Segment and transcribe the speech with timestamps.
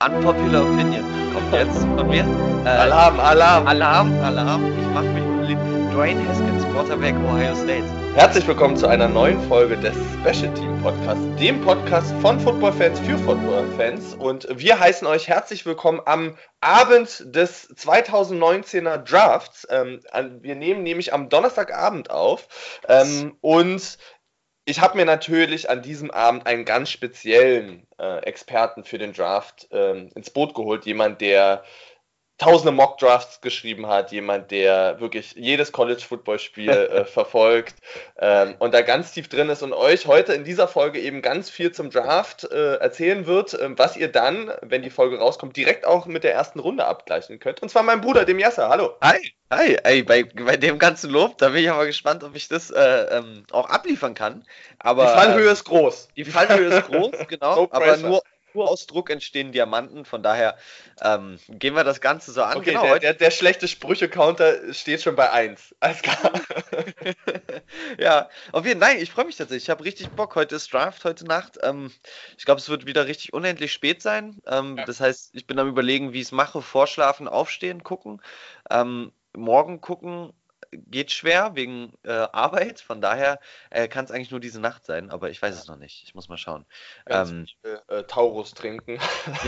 [0.00, 1.04] Unpopular Opinion
[1.34, 2.24] kommt jetzt von mir.
[2.64, 3.66] Äh, Alarm, Alarm.
[3.66, 4.64] Alarm, Alarm.
[4.80, 5.60] Ich mache mich unbeliebt.
[5.92, 7.82] Dwayne Haskins, Quarterback Ohio State.
[8.14, 13.18] Herzlich willkommen zu einer neuen Folge des Special Team Podcasts, dem Podcast von Footballfans für
[13.18, 14.14] Footballfans.
[14.14, 19.66] Und wir heißen euch herzlich willkommen am Abend des 2019er Drafts.
[19.68, 19.98] Ähm,
[20.42, 22.46] wir nehmen nämlich am Donnerstagabend auf.
[22.86, 23.98] Ähm, und
[24.68, 29.66] ich habe mir natürlich an diesem Abend einen ganz speziellen äh, Experten für den Draft
[29.72, 30.84] ähm, ins Boot geholt.
[30.84, 31.64] Jemand, der
[32.38, 37.74] tausende Mock-Drafts geschrieben hat, jemand, der wirklich jedes College-Football-Spiel äh, verfolgt
[38.18, 41.50] ähm, und da ganz tief drin ist und euch heute in dieser Folge eben ganz
[41.50, 45.84] viel zum Draft äh, erzählen wird, äh, was ihr dann, wenn die Folge rauskommt, direkt
[45.84, 47.60] auch mit der ersten Runde abgleichen könnt.
[47.60, 48.68] Und zwar mein Bruder, dem Yasser.
[48.68, 48.94] Hallo.
[49.02, 49.32] Hi.
[49.50, 52.70] Hi, ey, bei, bei dem ganzen Lob, da bin ich aber gespannt, ob ich das
[52.70, 54.44] äh, ähm, auch abliefern kann.
[54.78, 56.08] Aber, die Fallhöhe äh, ist groß.
[56.16, 57.56] Die Fallhöhe ist groß, genau.
[57.56, 58.22] no aber nur,
[58.58, 60.04] nur aus Druck entstehen Diamanten.
[60.04, 60.56] Von daher
[61.00, 62.58] ähm, gehen wir das Ganze so an.
[62.58, 65.74] Okay, genau, der, der, der, schlechte Sprüche-Counter steht schon bei 1.
[65.80, 66.32] Alles klar.
[67.98, 68.94] ja, auf jeden Fall.
[68.94, 69.64] Nein, ich freue mich tatsächlich.
[69.64, 70.34] Ich habe richtig Bock.
[70.34, 71.58] Heute ist Draft, heute Nacht.
[71.62, 71.92] Ähm,
[72.36, 74.40] ich glaube, es wird wieder richtig unendlich spät sein.
[74.46, 74.84] Ähm, ja.
[74.84, 76.60] Das heißt, ich bin am Überlegen, wie ich es mache.
[76.60, 78.20] Vorschlafen, aufstehen, gucken.
[78.70, 80.32] Ähm, morgen gucken
[80.72, 82.80] geht schwer wegen äh, Arbeit.
[82.80, 85.76] Von daher äh, kann es eigentlich nur diese Nacht sein, aber ich weiß es noch
[85.76, 86.02] nicht.
[86.04, 86.64] Ich muss mal schauen.
[87.06, 87.46] Ähm,
[87.88, 88.98] äh, Taurus trinken.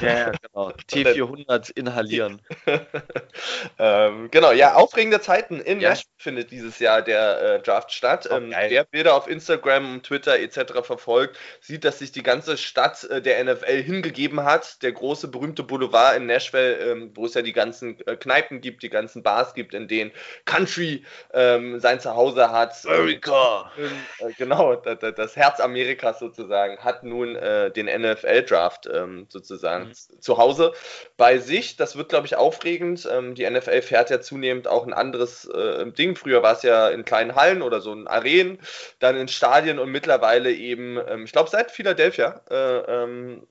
[0.01, 0.71] Ja, genau.
[0.91, 2.41] T400 inhalieren.
[3.79, 5.61] ähm, genau, ja, aufregende Zeiten.
[5.61, 5.91] In ja.
[5.91, 8.29] Nashville findet dieses Jahr der äh, Draft statt.
[8.31, 10.83] Oh, ähm, wer Bilder auf Instagram, Twitter etc.
[10.83, 14.83] verfolgt, sieht, dass sich die ganze Stadt äh, der NFL hingegeben hat.
[14.83, 18.83] Der große, berühmte Boulevard in Nashville, ähm, wo es ja die ganzen äh, Kneipen gibt,
[18.83, 20.13] die ganzen Bars gibt, in denen
[20.45, 22.75] Country ähm, sein Zuhause hat.
[22.85, 23.71] America!
[24.19, 30.21] Äh, genau, das, das, Herz Amerikas sozusagen hat nun äh, den NFL-Draft ähm, sozusagen mhm.
[30.21, 30.73] zu Hause
[31.17, 31.77] bei sich.
[31.77, 33.09] Das wird, glaube ich, aufregend.
[33.11, 36.17] Ähm, die NFL fährt ja zunehmend auch ein anderes äh, Ding.
[36.17, 38.59] Früher war es ja in kleinen Hallen oder so in Arenen,
[38.99, 43.47] dann in Stadien und mittlerweile eben, ähm, ich glaube, seit Philadelphia äh, ähm,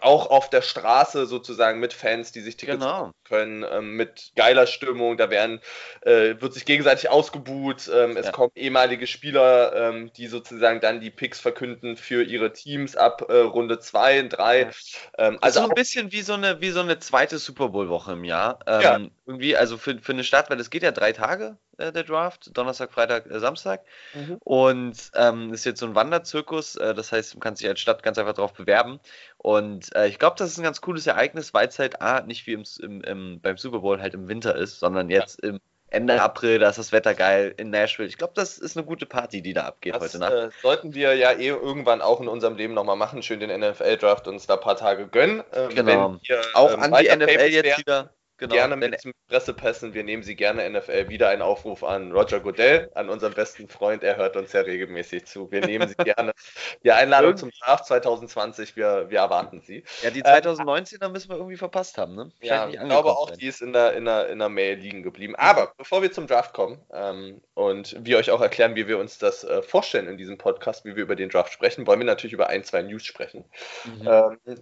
[0.00, 3.12] auch auf der Straße sozusagen mit Fans, die sich Tickets genau.
[3.24, 5.16] können, ähm, mit geiler Stimmung.
[5.16, 5.60] Da werden,
[6.00, 7.88] äh, wird sich gegenseitig ausgebuht.
[7.92, 8.32] Ähm, es ja.
[8.32, 13.38] kommen ehemalige Spieler, ähm, die sozusagen dann die Picks verkünden für ihre Teams ab äh,
[13.38, 14.60] Runde 2 und 3.
[14.60, 14.70] Ja.
[15.18, 18.24] Ähm, also so ein bisschen wie so eine, wie so eine zweite Super Bowl-Woche im
[18.24, 18.58] Jahr.
[18.66, 19.00] Ähm, ja.
[19.26, 22.56] Irgendwie, also für, für eine Stadt, weil es geht ja drei Tage äh, der Draft,
[22.56, 23.82] Donnerstag, Freitag, äh, Samstag.
[24.14, 24.38] Mhm.
[24.44, 28.02] Und ähm, ist jetzt so ein Wanderzirkus, äh, das heißt, man kann sich als Stadt
[28.02, 29.00] ganz einfach darauf bewerben.
[29.38, 32.46] Und äh, ich glaube, das ist ein ganz cooles Ereignis, weil es halt A, nicht
[32.46, 35.50] wie im, im, im, beim Super Bowl halt im Winter ist, sondern jetzt ja.
[35.50, 38.08] im Ende April, da ist das Wetter geil in Nashville.
[38.08, 40.32] Ich glaube, das ist eine gute Party, die da abgeht das, heute Nacht.
[40.32, 44.26] Äh, sollten wir ja eh irgendwann auch in unserem Leben nochmal machen, schön den NFL-Draft
[44.26, 45.44] uns da ein paar Tage gönnen.
[45.52, 46.16] Ähm, genau.
[46.22, 47.78] Wir, auch ähm, an die NFL jetzt werden.
[47.78, 49.94] wieder Genau, gerne mit Pressepässen.
[49.94, 54.04] Wir nehmen Sie gerne NFL wieder einen Aufruf an Roger Goodell, an unseren besten Freund.
[54.04, 55.50] Er hört uns ja regelmäßig zu.
[55.50, 56.32] Wir nehmen Sie gerne
[56.84, 58.76] die Einladung zum Draft 2020.
[58.76, 59.84] Wir, wir erwarten Sie.
[60.02, 62.14] Ja, die 2019er äh, müssen wir irgendwie verpasst haben.
[62.14, 62.30] Ne?
[62.40, 63.38] ja, ich glaube auch, sein.
[63.38, 65.34] die ist in der, in, der, in der Mail liegen geblieben.
[65.36, 69.18] Aber bevor wir zum Draft kommen ähm, und wir euch auch erklären, wie wir uns
[69.18, 72.34] das äh, vorstellen in diesem Podcast, wie wir über den Draft sprechen, wollen wir natürlich
[72.34, 73.44] über ein, zwei News sprechen.
[73.84, 74.06] Mhm.
[74.06, 74.56] Ähm,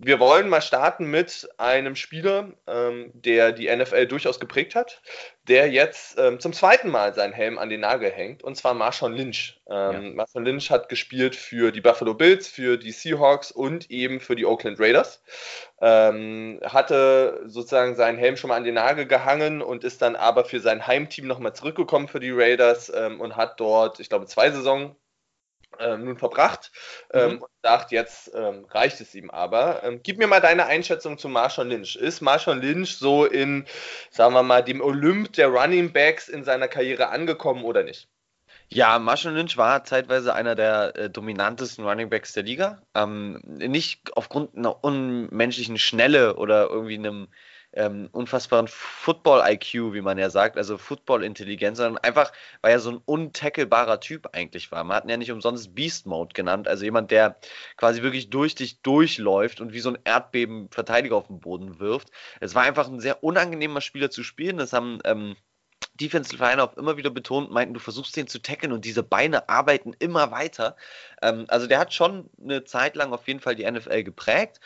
[0.00, 5.02] wir wollen mal starten mit einem Spieler, ähm, der die NFL durchaus geprägt hat,
[5.48, 9.12] der jetzt ähm, zum zweiten Mal seinen Helm an den Nagel hängt, und zwar Marshawn
[9.12, 9.60] Lynch.
[9.68, 10.00] Ähm, ja.
[10.14, 14.46] Marshawn Lynch hat gespielt für die Buffalo Bills, für die Seahawks und eben für die
[14.46, 15.20] Oakland Raiders.
[15.80, 20.44] Ähm, hatte sozusagen seinen Helm schon mal an den Nagel gehangen und ist dann aber
[20.44, 24.50] für sein Heimteam nochmal zurückgekommen für die Raiders ähm, und hat dort, ich glaube, zwei
[24.52, 24.94] Saisons
[25.78, 26.72] ähm, nun verbracht
[27.12, 27.42] ähm, mhm.
[27.42, 29.82] und sagt, jetzt ähm, reicht es ihm aber.
[29.84, 31.96] Ähm, gib mir mal deine Einschätzung zu Marshawn Lynch.
[31.96, 33.66] Ist Marshawn Lynch so in,
[34.10, 38.08] sagen wir mal, dem Olymp der Running Backs in seiner Karriere angekommen oder nicht?
[38.70, 42.82] Ja, Marshall Lynch war zeitweise einer der äh, dominantesten Running Backs der Liga.
[42.94, 47.28] Ähm, nicht aufgrund einer unmenschlichen Schnelle oder irgendwie einem
[47.72, 52.32] ähm, unfassbaren Football-IQ, wie man ja sagt, also Football-Intelligenz, sondern einfach,
[52.62, 54.84] weil er so ein untackelbarer Typ eigentlich war.
[54.84, 57.36] Man hat ihn ja nicht umsonst Beast Mode genannt, also jemand, der
[57.76, 62.10] quasi wirklich durch dich durchläuft und wie so ein Erdbeben Verteidiger auf den Boden wirft.
[62.40, 64.56] Es war einfach ein sehr unangenehmer Spieler zu spielen.
[64.56, 65.36] Das haben ähm,
[66.00, 69.48] Defensive Line auch immer wieder betont, meinten, du versuchst den zu tackeln und diese Beine
[69.48, 70.76] arbeiten immer weiter.
[71.22, 74.60] Ähm, also der hat schon eine Zeit lang auf jeden Fall die NFL geprägt.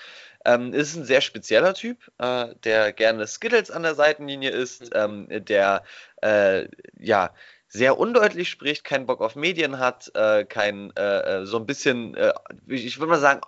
[0.45, 5.29] Ähm, ist ein sehr spezieller Typ, äh, der gerne Skittles an der Seitenlinie ist, mhm.
[5.31, 5.85] ähm, der
[6.23, 6.69] äh,
[6.99, 7.33] ja
[7.69, 12.15] sehr undeutlich spricht, keinen Bock auf Medien hat, äh, kein äh, äh, so ein bisschen,
[12.17, 12.33] äh,
[12.67, 13.41] ich würde mal sagen,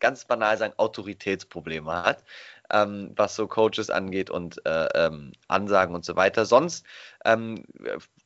[0.00, 2.24] ganz banal sagen, Autoritätsprobleme hat.
[2.72, 6.44] ähm, was so Coaches angeht und äh, ähm, Ansagen und so weiter.
[6.46, 6.86] Sonst,
[7.24, 7.64] ähm,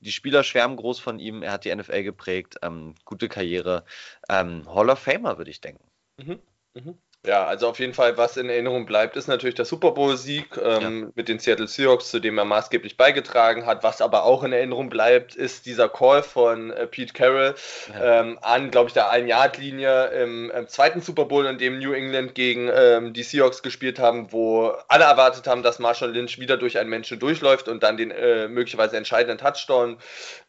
[0.00, 1.42] die Spieler schwärmen groß von ihm.
[1.42, 3.84] Er hat die NFL geprägt, ähm, gute Karriere.
[4.28, 5.84] Ähm, Hall of Famer, würde ich denken.
[6.18, 6.38] Mhm.
[6.74, 6.98] Mhm.
[7.26, 11.00] Ja, also auf jeden Fall, was in Erinnerung bleibt, ist natürlich der Super Bowl-Sieg ähm,
[11.00, 11.12] ja.
[11.14, 13.82] mit den Seattle Seahawks, zu dem er maßgeblich beigetragen hat.
[13.82, 17.54] Was aber auch in Erinnerung bleibt, ist dieser Call von äh, Pete Carroll
[17.94, 18.20] ja.
[18.20, 22.34] ähm, an, glaube ich, der Ein-Yard-Linie im, im, zweiten Super Bowl, in dem New England
[22.34, 26.76] gegen ähm, die Seahawks gespielt haben, wo alle erwartet haben, dass Marshall Lynch wieder durch
[26.78, 29.96] einen Menschen durchläuft und dann den äh, möglicherweise entscheidenden Touchdown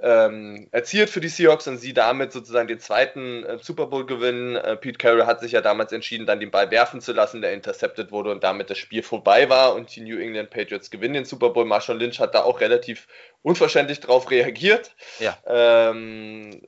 [0.02, 4.58] ähm, erzielt für die Seahawks und sie damit sozusagen den zweiten äh, Super Bowl gewinnen.
[4.58, 7.42] Äh, Pete Carroll hat sich ja damals entschieden, dann den Ball Ball werfen zu lassen,
[7.42, 11.14] der intercepted wurde und damit das Spiel vorbei war und die New England Patriots gewinnen
[11.14, 11.66] den Super Bowl.
[11.66, 13.08] Marshall Lynch hat da auch relativ
[13.42, 14.96] unverständlich drauf reagiert.
[15.20, 15.38] Ja.
[15.46, 16.62] Ähm,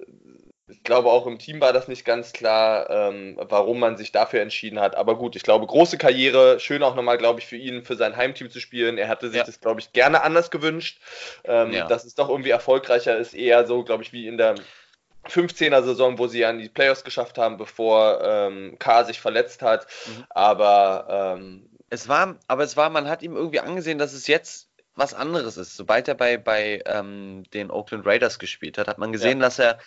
[0.69, 4.41] ich glaube, auch im Team war das nicht ganz klar, ähm, warum man sich dafür
[4.41, 4.95] entschieden hat.
[4.95, 6.59] Aber gut, ich glaube, große Karriere.
[6.59, 8.97] Schön auch nochmal, glaube ich, für ihn, für sein Heimteam zu spielen.
[8.97, 9.45] Er hatte sich ja.
[9.45, 10.99] das, glaube ich, gerne anders gewünscht.
[11.45, 11.87] Ähm, ja.
[11.87, 14.55] Dass es doch irgendwie erfolgreicher ist, eher so, glaube ich, wie in der
[15.29, 19.87] 15er Saison, wo sie an die Playoffs geschafft haben, bevor ähm, K sich verletzt hat.
[20.07, 20.25] Mhm.
[20.29, 24.67] Aber ähm, es war, aber es war, man hat ihm irgendwie angesehen, dass es jetzt
[24.97, 25.77] was anderes ist.
[25.77, 29.45] Sobald er bei, bei ähm, den Oakland Raiders gespielt hat, hat man gesehen, ja.
[29.45, 29.77] dass er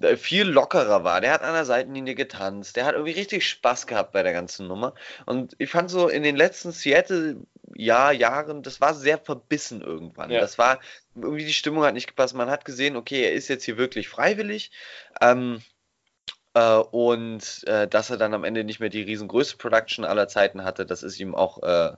[0.00, 1.20] äh, viel lockerer war.
[1.20, 2.76] Der hat an der Seitenlinie getanzt.
[2.76, 4.94] Der hat irgendwie richtig Spaß gehabt bei der ganzen Nummer.
[5.26, 7.36] Und ich fand so in den letzten Seattle
[7.74, 10.30] Jahr, Jahren, das war sehr verbissen irgendwann.
[10.30, 10.40] Ja.
[10.40, 10.80] Das war,
[11.22, 12.34] irgendwie die Stimmung hat nicht gepasst.
[12.34, 14.70] Man hat gesehen, okay, er ist jetzt hier wirklich freiwillig.
[15.20, 15.62] Ähm,
[16.54, 20.64] äh, und äh, dass er dann am Ende nicht mehr die riesengrößte Production aller Zeiten
[20.64, 21.96] hatte, das ist ihm auch äh,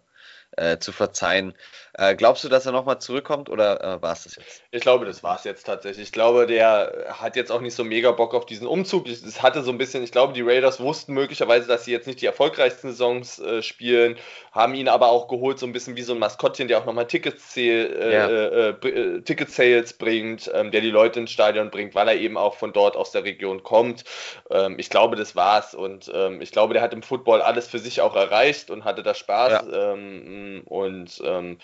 [0.57, 1.55] äh, zu verzeihen.
[1.95, 4.63] Äh, glaubst du, dass er nochmal zurückkommt oder äh, war es das jetzt?
[4.71, 6.05] Ich glaube, das war es jetzt tatsächlich.
[6.09, 9.09] Ich glaube, der hat jetzt auch nicht so mega Bock auf diesen Umzug.
[9.09, 12.21] Es hatte so ein bisschen, ich glaube, die Raiders wussten möglicherweise, dass sie jetzt nicht
[12.21, 14.17] die erfolgreichsten Saisons äh, spielen,
[14.53, 17.07] haben ihn aber auch geholt, so ein bisschen wie so ein Maskottchen, der auch nochmal
[17.07, 18.29] Tickets, äh, ja.
[18.29, 22.55] Äh, Ticket Sales bringt, ähm, der die Leute ins Stadion bringt, weil er eben auch
[22.55, 24.05] von dort aus der Region kommt.
[24.51, 27.79] Ähm, ich glaube, das war's und ähm, ich glaube, der hat im Football alles für
[27.79, 29.67] sich auch erreicht und hatte da Spaß.
[29.71, 29.93] Ja.
[30.41, 31.59] Ähm, und ähm,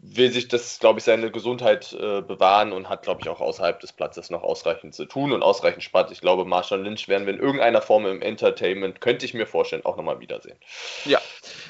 [0.00, 3.80] will sich das, glaube ich, seine Gesundheit äh, bewahren und hat, glaube ich, auch außerhalb
[3.80, 6.10] des Platzes noch ausreichend zu tun und ausreichend Spaß.
[6.10, 9.84] Ich glaube, Marshall Lynch werden wir in irgendeiner Form im Entertainment, könnte ich mir vorstellen,
[9.84, 10.58] auch nochmal wiedersehen.
[11.04, 11.20] Ja,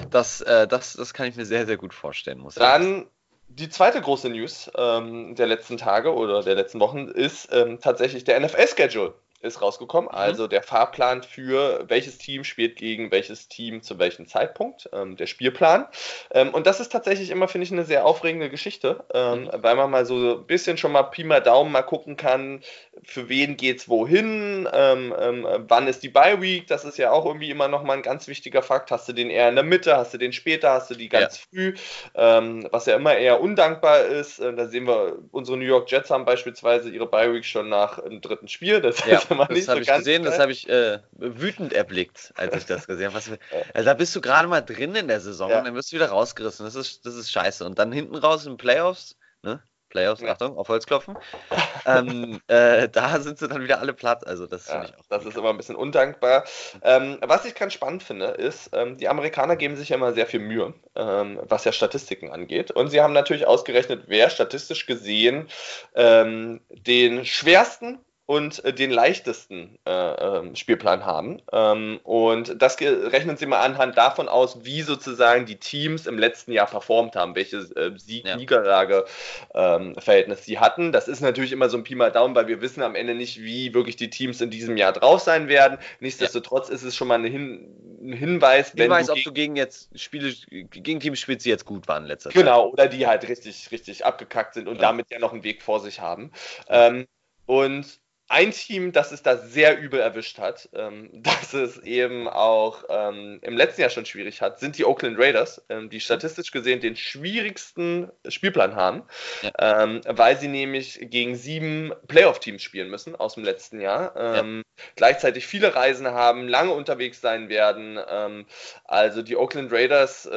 [0.09, 2.39] das, äh, das, das kann ich mir sehr, sehr gut vorstellen.
[2.39, 3.07] Muss Dann
[3.47, 8.23] die zweite große News ähm, der letzten Tage oder der letzten Wochen ist ähm, tatsächlich
[8.23, 10.09] der NFL-Schedule ist rausgekommen.
[10.09, 10.17] Mhm.
[10.17, 15.27] Also der Fahrplan für welches Team spielt gegen welches Team zu welchem Zeitpunkt, ähm, der
[15.27, 15.85] Spielplan.
[16.31, 19.49] Ähm, und das ist tatsächlich immer, finde ich, eine sehr aufregende Geschichte, ähm, mhm.
[19.57, 22.61] weil man mal so ein bisschen schon mal Pi mal Daumen mal gucken kann,
[23.03, 27.25] für wen geht's wohin, ähm, ähm, wann ist die Bye Week, das ist ja auch
[27.25, 28.91] irgendwie immer noch mal ein ganz wichtiger Fakt.
[28.91, 31.37] Hast du den eher in der Mitte, hast du den später, hast du die ganz
[31.37, 31.43] ja.
[31.49, 31.73] früh,
[32.15, 34.39] ähm, was ja immer eher undankbar ist.
[34.39, 37.99] Äh, da sehen wir, unsere New York Jets haben beispielsweise ihre Bye Week schon nach
[37.99, 38.79] dem dritten Spiel.
[38.79, 39.19] Das ja.
[39.33, 42.87] Immer das nicht so ich gesehen, das habe ich äh, wütend erblickt, als ich das
[42.87, 43.13] gesehen habe.
[43.73, 45.59] Also da bist du gerade mal drin in der Saison ja.
[45.59, 46.65] und dann wirst du wieder rausgerissen.
[46.65, 47.65] Das ist, das ist scheiße.
[47.65, 49.61] Und dann hinten raus in Playoffs, ne?
[49.93, 50.31] Playoffs, ja.
[50.31, 51.15] Achtung, auf Holzklopfen.
[51.85, 54.25] ähm, äh, da sind sie dann wieder alle platt.
[54.25, 55.05] Also das ja, ich auch.
[55.07, 56.45] Das ist immer ein bisschen undankbar.
[56.81, 60.25] Ähm, was ich ganz spannend finde, ist, ähm, die Amerikaner geben sich ja immer sehr
[60.25, 62.71] viel Mühe, ähm, was ja Statistiken angeht.
[62.71, 65.47] Und sie haben natürlich ausgerechnet, wer statistisch gesehen
[65.93, 71.41] ähm, den schwersten und äh, den leichtesten äh, äh, Spielplan haben.
[71.51, 76.53] Ähm, und das rechnen Sie mal anhand davon aus, wie sozusagen die Teams im letzten
[76.53, 80.93] Jahr performt haben, welche äh, Sieg-Niederlage-Verhältnis ähm, sie hatten.
[80.93, 83.41] Das ist natürlich immer so ein Pi mal Daumen, weil wir wissen am Ende nicht,
[83.41, 85.77] wie wirklich die Teams in diesem Jahr drauf sein werden.
[85.99, 86.75] Nichtsdestotrotz ja.
[86.75, 87.67] ist es schon mal ein, Hin
[88.01, 91.65] ein Hinweis, wenn Hinweis, du ob du gegen jetzt Spiele, gegen Teams spielst, die jetzt
[91.65, 92.73] gut waren letzter genau, Zeit.
[92.73, 94.83] Oder die halt richtig, richtig abgekackt sind und ja.
[94.83, 96.31] damit ja noch einen Weg vor sich haben.
[96.69, 97.05] Ähm,
[97.45, 97.99] und
[98.29, 103.39] ein Team, das es da sehr übel erwischt hat, ähm, dass es eben auch ähm,
[103.41, 106.95] im letzten Jahr schon schwierig hat, sind die Oakland Raiders, ähm, die statistisch gesehen den
[106.95, 109.03] schwierigsten Spielplan haben,
[109.41, 109.83] ja.
[109.83, 114.85] Ähm, weil sie nämlich gegen sieben Playoff-Teams spielen müssen aus dem letzten Jahr, ähm, ja.
[114.95, 117.99] gleichzeitig viele Reisen haben, lange unterwegs sein werden.
[118.07, 118.45] Ähm,
[118.85, 120.29] also die Oakland Raiders,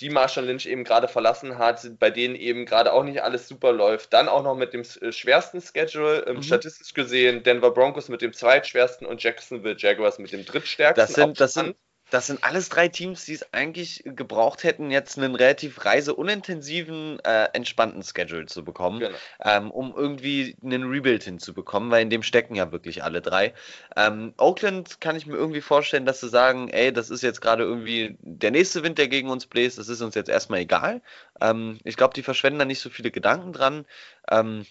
[0.00, 3.72] die Marshall Lynch eben gerade verlassen hat, bei denen eben gerade auch nicht alles super
[3.72, 6.42] läuft, dann auch noch mit dem schwersten Schedule, mhm.
[6.42, 11.06] statistisch gesehen Denver Broncos mit dem zweitschwersten und Jacksonville Jaguars mit dem drittstärksten.
[11.06, 11.76] Das sind, das sind,
[12.12, 17.44] das sind alles drei Teams, die es eigentlich gebraucht hätten, jetzt einen relativ reiseunintensiven, äh,
[17.54, 19.16] entspannten Schedule zu bekommen, genau.
[19.42, 23.54] ähm, um irgendwie einen Rebuild hinzubekommen, weil in dem stecken ja wirklich alle drei.
[23.96, 27.62] Ähm, Oakland kann ich mir irgendwie vorstellen, dass sie sagen, ey, das ist jetzt gerade
[27.62, 31.00] irgendwie der nächste Wind, der gegen uns bläst, das ist uns jetzt erstmal egal.
[31.40, 33.86] Ähm, ich glaube, die verschwenden da nicht so viele Gedanken dran.
[34.30, 34.66] Ähm,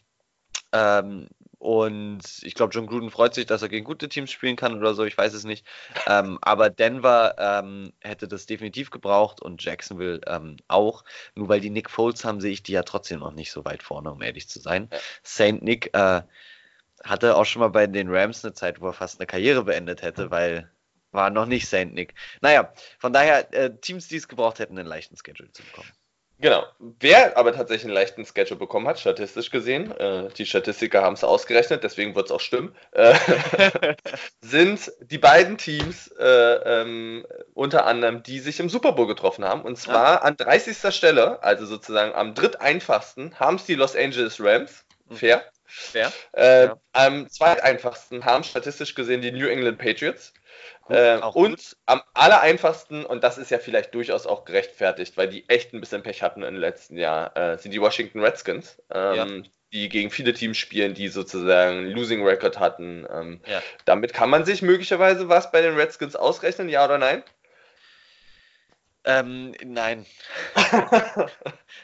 [0.73, 1.27] ähm,
[1.61, 4.95] und ich glaube, John Gruden freut sich, dass er gegen gute Teams spielen kann oder
[4.95, 5.63] so, ich weiß es nicht.
[6.07, 11.03] Ähm, aber Denver ähm, hätte das definitiv gebraucht und Jacksonville ähm, auch.
[11.35, 13.83] Nur weil die Nick Foles haben, sehe ich die ja trotzdem noch nicht so weit
[13.83, 14.89] vorne, um ehrlich zu sein.
[15.21, 16.23] Saint Nick äh,
[17.03, 20.01] hatte auch schon mal bei den Rams eine Zeit, wo er fast eine Karriere beendet
[20.01, 20.71] hätte, weil
[21.11, 22.15] war noch nicht Saint Nick.
[22.41, 25.91] Naja, von daher, äh, Teams, die es gebraucht hätten, einen leichten Schedule zu bekommen.
[26.41, 26.65] Genau.
[26.99, 31.23] Wer aber tatsächlich einen leichten Schedule bekommen hat, statistisch gesehen, äh, die Statistiker haben es
[31.23, 33.13] ausgerechnet, deswegen wird es auch stimmen, äh,
[34.41, 39.61] sind die beiden Teams äh, ähm, unter anderem, die sich im Super Bowl getroffen haben.
[39.61, 40.21] Und zwar ja.
[40.21, 40.93] an 30.
[40.93, 44.83] Stelle, also sozusagen am dritteinfachsten, haben es die Los Angeles Rams.
[45.09, 45.15] Mhm.
[45.15, 45.43] Fair.
[45.67, 46.11] Fair.
[46.33, 46.77] Äh, ja.
[46.93, 50.33] Am zweiteinfachsten haben statistisch gesehen die New England Patriots.
[50.91, 55.73] Äh, und am allereinfachsten, und das ist ja vielleicht durchaus auch gerechtfertigt, weil die echt
[55.73, 59.49] ein bisschen Pech hatten im letzten Jahr, äh, sind die Washington Redskins, ähm, ja.
[59.71, 63.07] die gegen viele Teams spielen, die sozusagen Losing Record hatten.
[63.11, 63.61] Ähm, ja.
[63.85, 67.23] Damit kann man sich möglicherweise was bei den Redskins ausrechnen, ja oder nein?
[69.03, 70.05] Ähm, nein.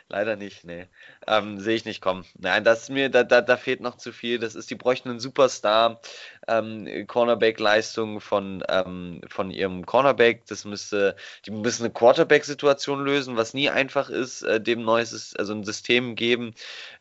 [0.10, 0.86] Leider nicht, nee.
[1.26, 2.26] Ähm, Sehe ich nicht kommen.
[2.38, 4.38] Nein, das ist mir, da, da, da fehlt noch zu viel.
[4.38, 6.00] Das ist, die bräuchten einen Superstar,
[6.48, 10.46] ähm, Cornerback-Leistung von, ähm, von ihrem Cornerback.
[10.46, 15.54] Das müsste, die müssen eine Quarterback-Situation lösen, was nie einfach ist, äh, dem neues, also
[15.54, 16.54] ein System geben.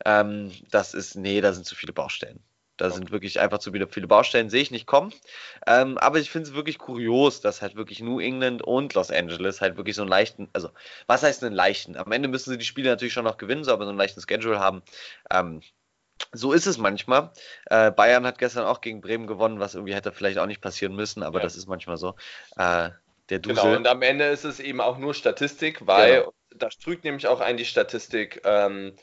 [0.06, 2.42] Ähm, das ist, nee, da sind zu viele Baustellen.
[2.76, 5.12] Da sind wirklich einfach zu viele, viele Baustellen, sehe ich nicht kommen.
[5.66, 9.60] Ähm, aber ich finde es wirklich kurios, dass halt wirklich New England und Los Angeles
[9.60, 10.70] halt wirklich so einen leichten, also
[11.06, 11.96] was heißt einen leichten?
[11.96, 14.20] Am Ende müssen sie die Spiele natürlich schon noch gewinnen, so aber so einen leichten
[14.20, 14.82] Schedule haben.
[15.30, 15.62] Ähm,
[16.32, 17.32] so ist es manchmal.
[17.66, 20.94] Äh, Bayern hat gestern auch gegen Bremen gewonnen, was irgendwie hätte vielleicht auch nicht passieren
[20.94, 21.44] müssen, aber ja.
[21.44, 22.14] das ist manchmal so.
[22.56, 22.90] Äh,
[23.30, 23.62] der Dusel.
[23.62, 26.32] Genau, und am Ende ist es eben auch nur Statistik, weil genau.
[26.54, 28.94] das trügt nämlich auch ein die Statistik, ähm,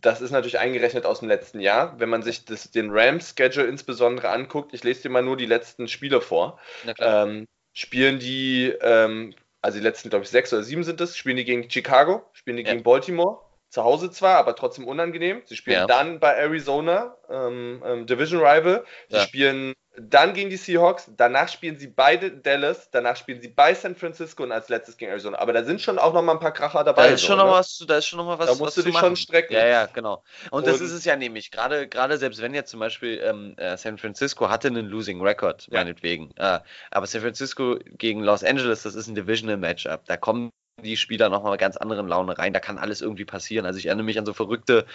[0.00, 1.98] das ist natürlich eingerechnet aus dem letzten Jahr.
[1.98, 5.88] Wenn man sich das, den Rams-Schedule insbesondere anguckt, ich lese dir mal nur die letzten
[5.88, 6.58] Spiele vor.
[6.98, 11.36] Ähm, spielen die, ähm, also die letzten, glaube ich, sechs oder sieben sind es, spielen
[11.36, 12.72] die gegen Chicago, spielen die ja.
[12.72, 13.40] gegen Baltimore.
[13.70, 15.42] Zu Hause zwar, aber trotzdem unangenehm.
[15.44, 15.86] Sie spielen ja.
[15.86, 18.84] dann bei Arizona, ähm, ähm Division Rival.
[19.08, 19.22] Sie ja.
[19.22, 23.94] spielen dann gegen die Seahawks, danach spielen sie beide Dallas, danach spielen sie bei San
[23.94, 25.38] Francisco und als letztes gegen Arizona.
[25.38, 27.08] Aber da sind schon auch noch mal ein paar Kracher dabei.
[27.08, 27.58] Da ist schon so, noch ne?
[27.58, 28.46] was, da ist schon noch mal was.
[28.46, 29.54] Da musst was du dich schon strecken.
[29.54, 30.22] Ja, ja, genau.
[30.50, 31.50] Und, und, das ist es ja nämlich.
[31.50, 35.66] Gerade, gerade selbst wenn jetzt zum Beispiel ähm, äh, San Francisco hatte einen Losing Record,
[35.70, 35.78] ja.
[35.80, 36.30] meinetwegen.
[36.36, 40.04] Äh, aber San Francisco gegen Los Angeles, das ist ein Divisional Matchup.
[40.06, 40.50] Da kommen
[40.82, 42.52] die Spieler nochmal ganz anderen Laune rein.
[42.52, 43.66] Da kann alles irgendwie passieren.
[43.66, 44.86] Also ich erinnere mich an so verrückte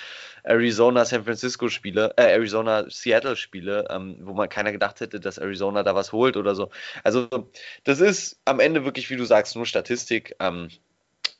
[0.43, 5.37] Arizona San Francisco Spiele, äh, Arizona Seattle Spiele, ähm, wo man keiner gedacht hätte, dass
[5.37, 6.69] Arizona da was holt oder so.
[7.03, 7.27] Also
[7.83, 10.35] das ist am Ende wirklich, wie du sagst, nur Statistik.
[10.39, 10.69] Ähm,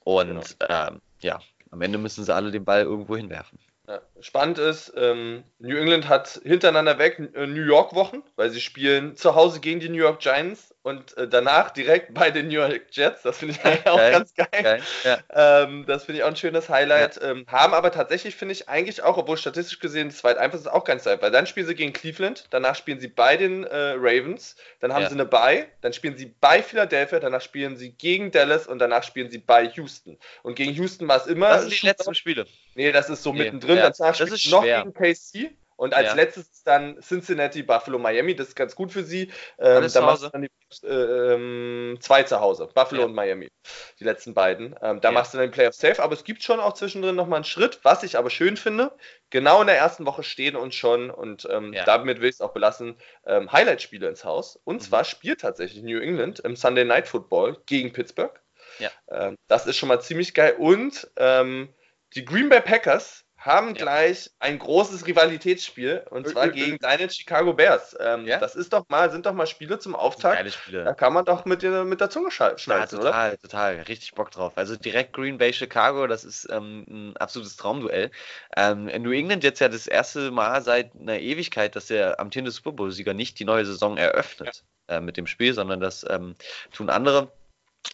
[0.03, 0.87] und genau.
[0.87, 3.57] ähm, ja, am Ende müssen sie alle den Ball irgendwo hinwerfen.
[3.87, 8.61] Ja, spannend ist, ähm, New England hat hintereinander weg äh, New York Wochen, weil sie
[8.61, 12.55] spielen zu Hause gegen die New York Giants und äh, danach direkt bei den New
[12.55, 13.21] York Jets.
[13.23, 14.47] Das finde ich eigentlich auch ganz geil.
[14.51, 14.81] geil.
[15.03, 15.63] Ja.
[15.63, 17.15] Ähm, das finde ich auch ein schönes Highlight.
[17.15, 17.31] Ja.
[17.31, 20.69] Ähm, haben aber tatsächlich, finde ich, eigentlich auch, obwohl statistisch gesehen das zweit einfach ist,
[20.69, 21.23] auch ganz einfach.
[21.23, 25.03] Weil dann spielen sie gegen Cleveland, danach spielen sie bei den äh, Ravens, dann haben
[25.03, 25.09] ja.
[25.09, 29.03] sie eine Bye, dann spielen sie bei Philadelphia, danach spielen sie gegen Dallas und danach
[29.03, 30.17] spielen sie bei Houston.
[30.43, 31.47] Und gegen Houston war es immer.
[31.47, 32.45] Das sind die letzten Spiele.
[32.75, 33.39] Nee, das ist so nee.
[33.39, 33.77] mittendrin.
[33.77, 35.55] Danach das ist noch gegen KC.
[35.75, 36.13] Und als ja.
[36.13, 38.35] letztes dann Cincinnati, Buffalo, Miami.
[38.35, 39.31] Das ist ganz gut für sie.
[39.57, 42.69] Ähm, da machst du dann die, äh, ähm, zwei zu Hause.
[42.73, 43.07] Buffalo ja.
[43.07, 43.49] und Miami.
[43.99, 44.75] Die letzten beiden.
[44.81, 45.11] Ähm, da ja.
[45.11, 46.01] machst du dann den Playoff safe.
[46.01, 47.79] Aber es gibt schon auch zwischendrin nochmal einen Schritt.
[47.83, 48.91] Was ich aber schön finde,
[49.29, 52.53] genau in der ersten Woche stehen uns schon, und ähm, damit will ich es auch
[52.53, 54.59] belassen, ähm, Highlight-Spiele ins Haus.
[54.63, 54.81] Und mhm.
[54.81, 58.39] zwar spielt tatsächlich New England im Sunday Night Football gegen Pittsburgh.
[59.09, 60.55] Ähm, das ist schon mal ziemlich geil.
[60.57, 61.09] Und
[62.15, 63.73] die Green Bay Packers haben ja.
[63.73, 67.95] gleich ein großes Rivalitätsspiel und zwar gegen deine Chicago Bears.
[67.99, 68.39] Ähm, ja?
[68.39, 70.37] Das ist doch mal, sind doch mal Spiele zum Auftakt.
[70.37, 70.85] Geile Spiele.
[70.85, 73.37] Da kann man doch mit, der, mit der Zunge schneiden, ja, total, oder?
[73.37, 74.53] total, richtig Bock drauf.
[74.55, 78.11] Also direkt Green Bay Chicago, das ist ähm, ein absolutes Traumduell.
[78.55, 82.51] Ähm, in New England jetzt ja das erste Mal seit einer Ewigkeit, dass der amtierende
[82.51, 86.35] Super Bowl-Sieger nicht die neue Saison eröffnet äh, mit dem Spiel, sondern das ähm,
[86.71, 87.31] tun andere.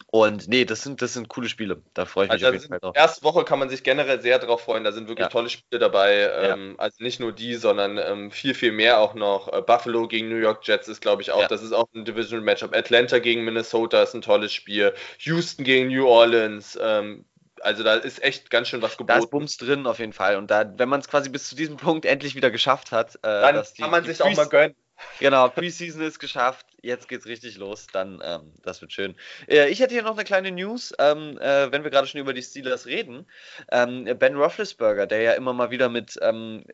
[0.06, 1.82] Und nee, das sind, das sind coole Spiele.
[1.94, 2.96] Da freue ich mich also auf jeden Fall drauf.
[2.96, 4.82] Erste Woche kann man sich generell sehr drauf freuen.
[4.82, 5.30] Da sind wirklich ja.
[5.30, 6.20] tolle Spiele dabei.
[6.20, 6.54] Ja.
[6.54, 9.52] Ähm, also nicht nur die, sondern ähm, viel, viel mehr auch noch.
[9.52, 11.42] Äh, Buffalo gegen New York Jets ist, glaube ich, auch.
[11.42, 11.48] Ja.
[11.48, 12.74] Das ist auch ein Division Matchup.
[12.74, 14.94] Atlanta gegen Minnesota ist ein tolles Spiel.
[15.20, 16.78] Houston gegen New Orleans.
[16.80, 17.24] Ähm,
[17.62, 19.18] also da ist echt ganz schön was geboten.
[19.18, 20.36] Da ist Bums drin auf jeden Fall.
[20.36, 23.18] Und da, wenn man es quasi bis zu diesem Punkt endlich wieder geschafft hat, äh,
[23.22, 24.74] dann kann man sich auch mal gönnen.
[25.18, 26.66] Genau, Preseason ist geschafft.
[26.82, 27.86] Jetzt geht's richtig los.
[27.92, 29.14] Dann, ähm, das wird schön.
[29.48, 32.32] Äh, ich hätte hier noch eine kleine News, ähm, äh, wenn wir gerade schon über
[32.32, 33.26] die Steelers reden.
[33.70, 36.64] Ähm, ben Roethlisberger, der ja immer mal wieder mit ähm,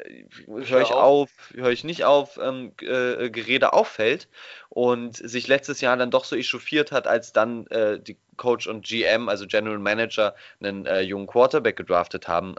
[0.47, 4.29] höre ich auf, höre ich nicht auf, ähm, äh, Gerede auffällt
[4.69, 8.85] und sich letztes Jahr dann doch so echauffiert hat, als dann äh, die Coach und
[8.87, 12.57] GM, also General Manager, einen äh, jungen Quarterback gedraftet haben.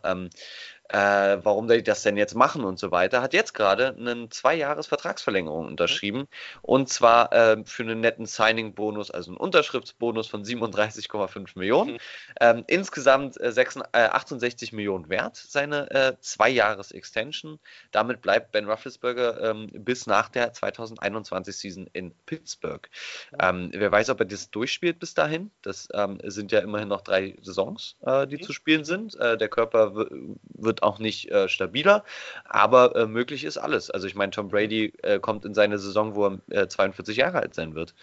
[0.89, 5.65] Äh, warum die das denn jetzt machen und so weiter, hat jetzt gerade einen Zwei-Jahres-Vertragsverlängerung
[5.65, 6.27] unterschrieben mhm.
[6.61, 11.93] und zwar äh, für einen netten Signing-Bonus, also einen Unterschriftsbonus von 37,5 Millionen.
[11.93, 11.97] Mhm.
[12.39, 17.59] Ähm, insgesamt äh, 66, 68 Millionen wert, seine äh, Zwei-Jahres-Extension.
[17.91, 22.87] Damit bleibt Ben Roethlisberger ähm, bis nach der 2021-Season in Pittsburgh.
[23.31, 23.37] Mhm.
[23.41, 25.51] Ähm, wer weiß, ob er das durchspielt bis dahin.
[25.61, 28.43] Das ähm, sind ja immerhin noch drei Saisons, äh, die mhm.
[28.43, 29.15] zu spielen sind.
[29.19, 32.03] Äh, der Körper wird wird auch nicht äh, stabiler,
[32.45, 33.89] aber äh, möglich ist alles.
[33.89, 37.39] Also ich meine, Tom Brady äh, kommt in seine Saison, wo er 42 äh, Jahre
[37.39, 37.95] alt sein wird.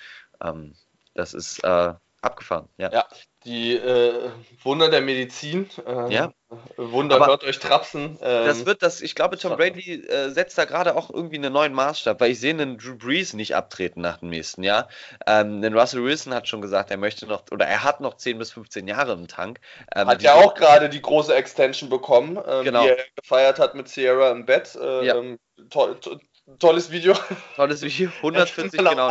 [0.42, 0.74] Ähm,
[1.14, 2.68] das ist äh, abgefahren.
[2.78, 2.90] Ja.
[2.92, 3.06] ja,
[3.44, 4.30] die äh,
[4.62, 5.68] Wunder der Medizin.
[5.86, 6.32] Äh, ja.
[6.76, 8.18] Wunder, Aber hört euch trapsen.
[8.22, 11.52] Ähm, das wird das, ich glaube, Tom Brady äh, setzt da gerade auch irgendwie einen
[11.52, 14.88] neuen Maßstab, weil ich sehe einen Drew Brees nicht abtreten nach dem nächsten Jahr.
[15.26, 18.38] Ähm, denn Russell Wilson hat schon gesagt, er möchte noch, oder er hat noch 10
[18.38, 19.60] bis 15 Jahre im Tank.
[19.94, 22.82] Ähm, hat ja auch gerade die große Extension bekommen, ähm, genau.
[22.82, 24.76] die er gefeiert hat mit Sierra im Bett.
[24.80, 25.16] Äh, ja.
[25.16, 25.38] Ähm,
[25.70, 26.18] to to
[26.58, 27.14] Tolles Video.
[27.56, 28.10] Tolles Video.
[28.22, 29.08] 140 genau.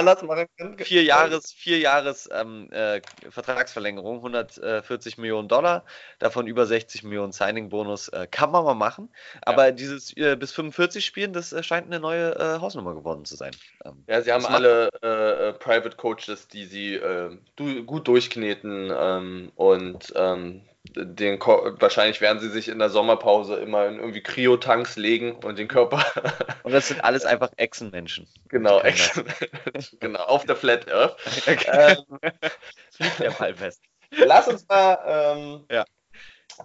[0.78, 5.84] Vier Jahres, vier Jahres ähm, äh, Vertragsverlängerung, 140 Millionen Dollar,
[6.20, 8.10] davon über 60 Millionen Signing-Bonus.
[8.10, 9.10] Äh, kann man mal machen.
[9.42, 9.72] Aber ja.
[9.72, 13.52] dieses äh, bis 45 Spielen, das äh, scheint eine neue äh, Hausnummer geworden zu sein.
[13.84, 17.00] Ähm, ja, sie haben alle äh, Private Coaches, die sie
[17.56, 20.62] du gut durchkneten ähm, und ähm,
[20.96, 25.68] den wahrscheinlich werden sie sich in der Sommerpause immer in irgendwie Kryotanks legen und den
[25.68, 26.06] Körper.
[26.64, 28.28] Und das sind alles einfach Echsenmenschen.
[28.50, 29.26] Genau, Echsen.
[30.00, 31.18] genau, auf der Flat Earth.
[31.48, 32.20] ähm,
[33.20, 33.82] der Fall fest.
[34.12, 35.86] Lass uns mal ähm, ja.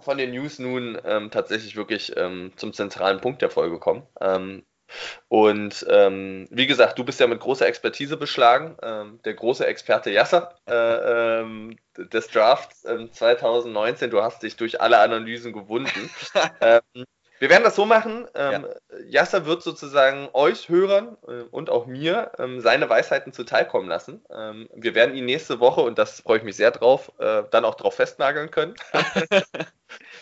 [0.01, 4.03] von den News nun ähm, tatsächlich wirklich ähm, zum zentralen Punkt der Folge kommen.
[4.89, 9.65] Ähm, und ähm, wie gesagt, du bist ja mit großer Expertise beschlagen, ähm, der große
[9.65, 14.09] Experte Yasser äh, ähm, des Drafts 2019.
[14.09, 16.09] Du hast dich durch alle Analysen gewunden.
[16.61, 17.05] Ähm,
[17.39, 18.27] wir werden das so machen.
[18.35, 19.21] Ähm, ja.
[19.21, 24.23] Yasser wird sozusagen euch Hörern äh, und auch mir ähm, seine Weisheiten zuteilkommen lassen.
[24.29, 27.65] Ähm, wir werden ihn nächste Woche, und das freue ich mich sehr drauf, äh, dann
[27.65, 28.75] auch drauf festnageln können.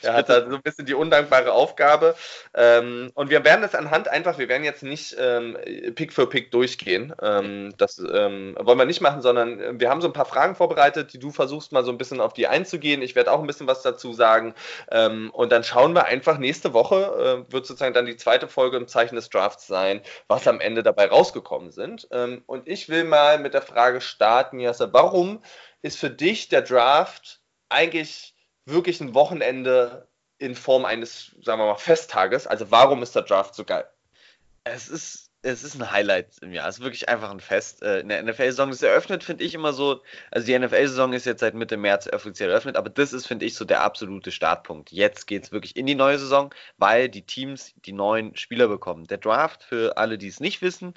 [0.02, 2.16] er hat da so ein bisschen die undankbare Aufgabe.
[2.54, 5.58] Ähm, und wir werden das anhand einfach, wir werden jetzt nicht ähm,
[5.96, 7.14] Pick für Pick durchgehen.
[7.22, 10.56] Ähm, das ähm, wollen wir nicht machen, sondern äh, wir haben so ein paar Fragen
[10.56, 13.02] vorbereitet, die du versuchst mal so ein bisschen auf die einzugehen.
[13.02, 14.54] Ich werde auch ein bisschen was dazu sagen.
[14.92, 18.78] Ähm, und dann schauen wir einfach nächste Woche äh, wird sozusagen dann die zweite Folge
[18.78, 22.08] im Zeichen des Drafts sein, was am Ende dabei rausgekommen sind.
[22.12, 25.42] Ähm, und ich will mal mit der Frage starten, Jassa, warum
[25.82, 28.36] ist für dich der Draft eigentlich
[28.68, 32.48] wirklich ein Wochenende in Form eines, sagen wir mal, Festtages?
[32.48, 33.88] Also warum ist der Draft so geil?
[34.64, 36.68] Es ist es ist ein Highlight im Jahr.
[36.68, 37.82] Es ist wirklich einfach ein Fest.
[37.84, 40.02] Äh, in der NFL-Saison ist eröffnet, finde ich immer so.
[40.32, 43.56] Also die NFL-Saison ist jetzt seit Mitte März offiziell eröffnet, aber das ist, finde ich,
[43.56, 44.92] so der absolute Startpunkt.
[44.92, 49.06] Jetzt geht es wirklich in die neue Saison, weil die Teams die neuen Spieler bekommen.
[49.06, 50.96] Der Draft, für alle, die es nicht wissen,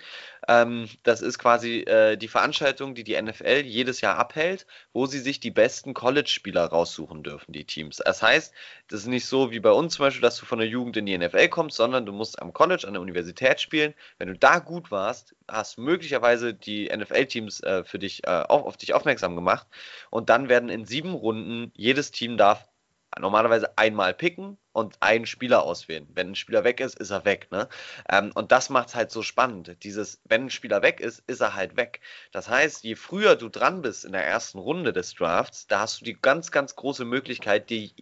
[0.49, 5.19] ähm, das ist quasi äh, die Veranstaltung, die die NFL jedes Jahr abhält, wo sie
[5.19, 7.99] sich die besten College-Spieler raussuchen dürfen, die Teams.
[7.99, 8.53] Das heißt,
[8.89, 11.07] das ist nicht so wie bei uns zum Beispiel, dass du von der Jugend in
[11.07, 13.95] die NFL kommst, sondern du musst am College, an der Universität spielen.
[14.19, 18.77] Wenn du da gut warst, hast möglicherweise die NFL-Teams äh, für dich äh, auf, auf
[18.77, 19.67] dich aufmerksam gemacht.
[20.11, 22.70] Und dann werden in sieben Runden jedes Team darf
[23.19, 26.07] normalerweise einmal picken und einen Spieler auswählen.
[26.15, 27.49] Wenn ein Spieler weg ist, ist er weg.
[27.51, 27.69] Ne?
[28.09, 29.77] Ähm, und das macht es halt so spannend.
[29.83, 32.01] Dieses, wenn ein Spieler weg ist, ist er halt weg.
[32.31, 36.01] Das heißt, je früher du dran bist in der ersten Runde des Drafts, da hast
[36.01, 37.95] du die ganz, ganz große Möglichkeit, die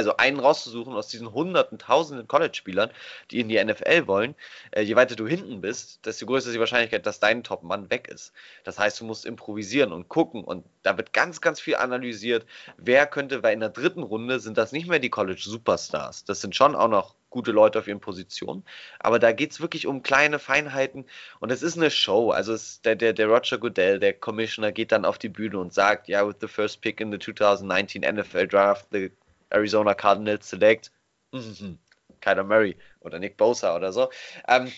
[0.00, 2.90] also einen rauszusuchen aus diesen hunderten, tausenden College-Spielern,
[3.30, 4.34] die in die NFL wollen,
[4.70, 8.08] äh, je weiter du hinten bist, desto größer ist die Wahrscheinlichkeit, dass dein Top-Mann weg
[8.08, 8.32] ist.
[8.64, 12.46] Das heißt, du musst improvisieren und gucken und da wird ganz, ganz viel analysiert.
[12.78, 16.24] Wer könnte, weil in der dritten Runde sind das nicht mehr die College-Superstars.
[16.24, 18.64] Das sind schon auch noch gute Leute auf ihren Positionen.
[18.98, 21.06] Aber da geht es wirklich um kleine Feinheiten
[21.38, 22.30] und es ist eine Show.
[22.30, 26.08] Also der, der, der Roger Goodell, der Commissioner, geht dann auf die Bühne und sagt,
[26.08, 29.10] ja, with the first pick in the 2019 NFL Draft, the
[29.50, 30.90] Arizona Cardinals select
[31.32, 31.78] mhm,
[32.20, 34.10] Kyler Murray oder Nick Bosa oder so.
[34.48, 34.72] Ähm,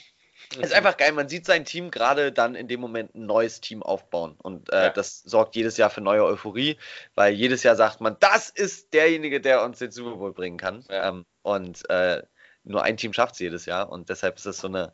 [0.59, 0.77] ist mhm.
[0.77, 1.13] einfach geil.
[1.13, 4.35] Man sieht sein Team gerade dann in dem Moment ein neues Team aufbauen.
[4.39, 4.91] Und äh, ja.
[4.91, 6.79] das sorgt jedes Jahr für neue Euphorie,
[7.15, 10.85] weil jedes Jahr sagt man, das ist derjenige, der uns den Super Bowl bringen kann.
[10.91, 11.09] Ja.
[11.09, 12.23] Ähm, und äh,
[12.65, 13.91] nur ein Team schafft es jedes Jahr.
[13.91, 14.93] Und deshalb ist es so eine.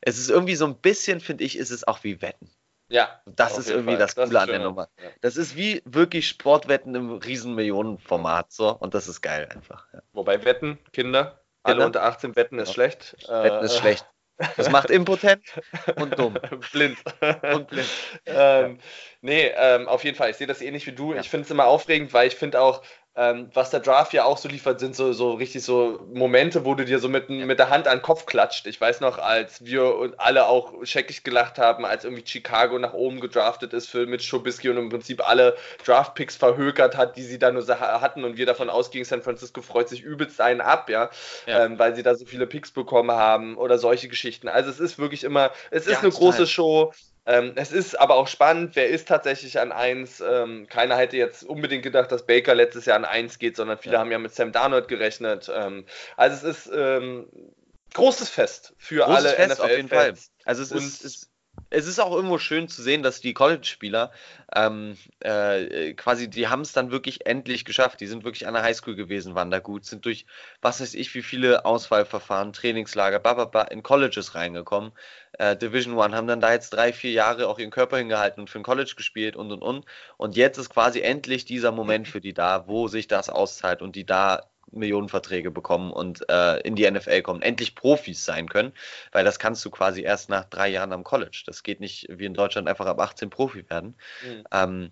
[0.00, 2.50] Es ist irgendwie so ein bisschen, finde ich, ist es auch wie Wetten.
[2.88, 3.20] Ja.
[3.26, 3.98] Das ist irgendwie Fall.
[3.98, 4.88] das Coole das an der Nummer.
[5.02, 5.10] Ja.
[5.20, 9.86] Das ist wie wirklich Sportwetten im riesen Millionenformat so und das ist geil einfach.
[9.92, 10.00] Ja.
[10.12, 11.86] Wobei Wetten, Kinder, alle Kinder?
[11.86, 12.74] unter 18 Wetten ist ja.
[12.74, 13.16] schlecht.
[13.28, 14.06] Wetten ist äh, schlecht.
[14.56, 15.42] Das macht impotent
[15.96, 16.38] und dumm.
[16.72, 16.98] blind.
[17.52, 17.88] Und blind.
[18.26, 18.78] ähm,
[19.20, 20.30] nee, ähm, auf jeden Fall.
[20.30, 21.12] Ich sehe das ähnlich wie du.
[21.12, 22.82] Ich finde es immer aufregend, weil ich finde auch,
[23.18, 26.76] ähm, was der Draft ja auch so liefert, sind so, so richtig so Momente, wo
[26.76, 28.68] du dir so mit, mit der Hand an den Kopf klatscht.
[28.68, 33.18] Ich weiß noch, als wir alle auch scheckig gelacht haben, als irgendwie Chicago nach oben
[33.18, 37.50] gedraftet ist für mit Trubisky und im Prinzip alle Draftpicks verhökert hat, die sie da
[37.50, 41.10] nur hatten und wir davon ausgingen, San Francisco freut sich übelst einen ab, ja,
[41.46, 41.64] ja.
[41.64, 44.46] Ähm, weil sie da so viele Picks bekommen haben oder solche Geschichten.
[44.46, 46.92] Also es ist wirklich immer, es ist ja, eine große Show.
[47.28, 50.22] Ähm, es ist aber auch spannend, wer ist tatsächlich an 1.
[50.26, 53.94] Ähm, keiner hätte jetzt unbedingt gedacht, dass Baker letztes Jahr an 1 geht, sondern viele
[53.94, 54.00] ja.
[54.00, 55.50] haben ja mit Sam Darnold gerechnet.
[55.54, 55.84] Ähm,
[56.16, 57.26] also es ist ähm,
[57.92, 60.14] großes Fest für großes alle Fest NFL auf jeden Fall.
[60.46, 61.27] Also es ist, ist
[61.70, 64.10] es ist auch irgendwo schön zu sehen, dass die College-Spieler
[64.54, 68.00] ähm, äh, quasi, die haben es dann wirklich endlich geschafft.
[68.00, 70.24] Die sind wirklich an der Highschool gewesen, waren da gut, sind durch
[70.62, 74.92] was weiß ich, wie viele Auswahlverfahren, Trainingslager, bababa, in Colleges reingekommen.
[75.38, 78.50] Äh, Division One haben dann da jetzt drei, vier Jahre auch ihren Körper hingehalten und
[78.50, 79.84] für ein College gespielt und und und.
[80.16, 83.94] Und jetzt ist quasi endlich dieser Moment für die da, wo sich das auszahlt und
[83.94, 88.72] die da Millionenverträge bekommen und äh, in die NFL kommen, endlich Profis sein können,
[89.12, 91.42] weil das kannst du quasi erst nach drei Jahren am College.
[91.46, 93.94] Das geht nicht wie in Deutschland einfach ab 18 Profi werden.
[94.24, 94.44] Mhm.
[94.52, 94.90] Ähm,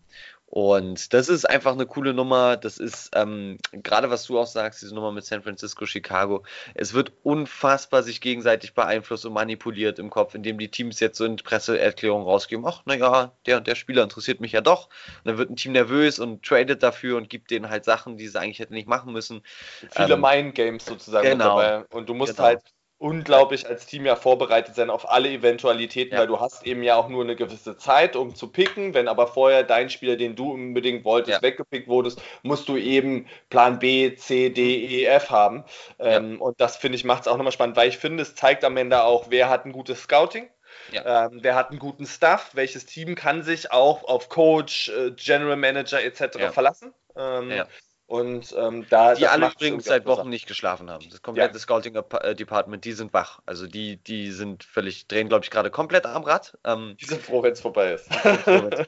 [0.57, 2.57] und das ist einfach eine coole Nummer.
[2.57, 6.45] Das ist ähm, gerade, was du auch sagst, diese Nummer mit San Francisco, Chicago.
[6.73, 11.27] Es wird unfassbar sich gegenseitig beeinflusst und manipuliert im Kopf, indem die Teams jetzt so
[11.27, 14.87] in Presseerklärungen rausgeben: Ach, naja, der und der Spieler interessiert mich ja doch.
[14.87, 18.27] Und dann wird ein Team nervös und tradet dafür und gibt denen halt Sachen, die
[18.27, 19.43] sie eigentlich hätten nicht machen müssen.
[19.91, 21.83] Viele ähm, Mind-Games sozusagen genau.
[21.91, 22.49] Und du musst genau.
[22.49, 22.63] halt
[22.99, 26.21] unglaublich als Team ja vorbereitet sein auf alle Eventualitäten, ja.
[26.21, 28.95] weil du hast eben ja auch nur eine gewisse Zeit, um zu picken.
[28.95, 31.43] Wenn aber vorher dein Spieler, den du unbedingt wolltest, ja.
[31.43, 35.65] weggepickt wurdest, musst du eben Plan B, C, D, E, F haben.
[35.99, 36.17] Ja.
[36.17, 38.65] Ähm, und das finde ich macht es auch nochmal spannend, weil ich finde, es zeigt
[38.65, 40.49] am Ende auch, wer hat ein gutes Scouting.
[40.93, 41.27] Ja.
[41.27, 42.51] Ähm, wer hat einen guten Staff?
[42.55, 46.53] Welches Team kann sich auch auf Coach, äh, General Manager etc.
[46.53, 46.95] Verlassen?
[47.17, 47.67] Ähm, ja.
[48.07, 49.15] Und ähm, da.
[49.15, 51.05] Die alle übrigens seit Wochen nicht geschlafen haben.
[51.11, 51.59] Das komplette ja.
[51.59, 53.41] Scouting-Department, die sind wach.
[53.47, 56.57] Also die, die sind völlig, drehen, glaube ich, gerade komplett am Rad.
[56.63, 58.09] Ähm, die sind froh, wenn es vorbei ist.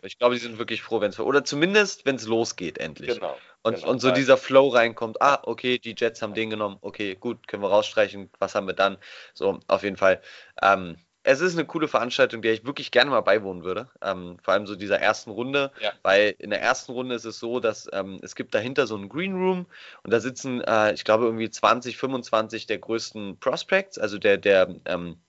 [0.04, 3.14] ich glaube, die sind wirklich froh, wenn es Oder zumindest, wenn es losgeht, endlich.
[3.14, 3.36] Genau.
[3.62, 3.90] Und, genau.
[3.90, 7.64] und so dieser Flow reinkommt, ah, okay, die Jets haben den genommen, okay, gut, können
[7.64, 8.98] wir rausstreichen, was haben wir dann?
[9.34, 10.22] So, auf jeden Fall.
[10.62, 10.96] Ähm,
[11.28, 13.90] es ist eine coole Veranstaltung, der ich wirklich gerne mal beiwohnen würde.
[14.02, 15.92] Ähm, vor allem so dieser ersten Runde, ja.
[16.02, 19.10] weil in der ersten Runde ist es so, dass ähm, es gibt dahinter so einen
[19.10, 19.66] Green Room
[20.04, 24.74] und da sitzen, äh, ich glaube, irgendwie 20, 25 der größten Prospects, also der, der
[24.86, 25.20] ähm,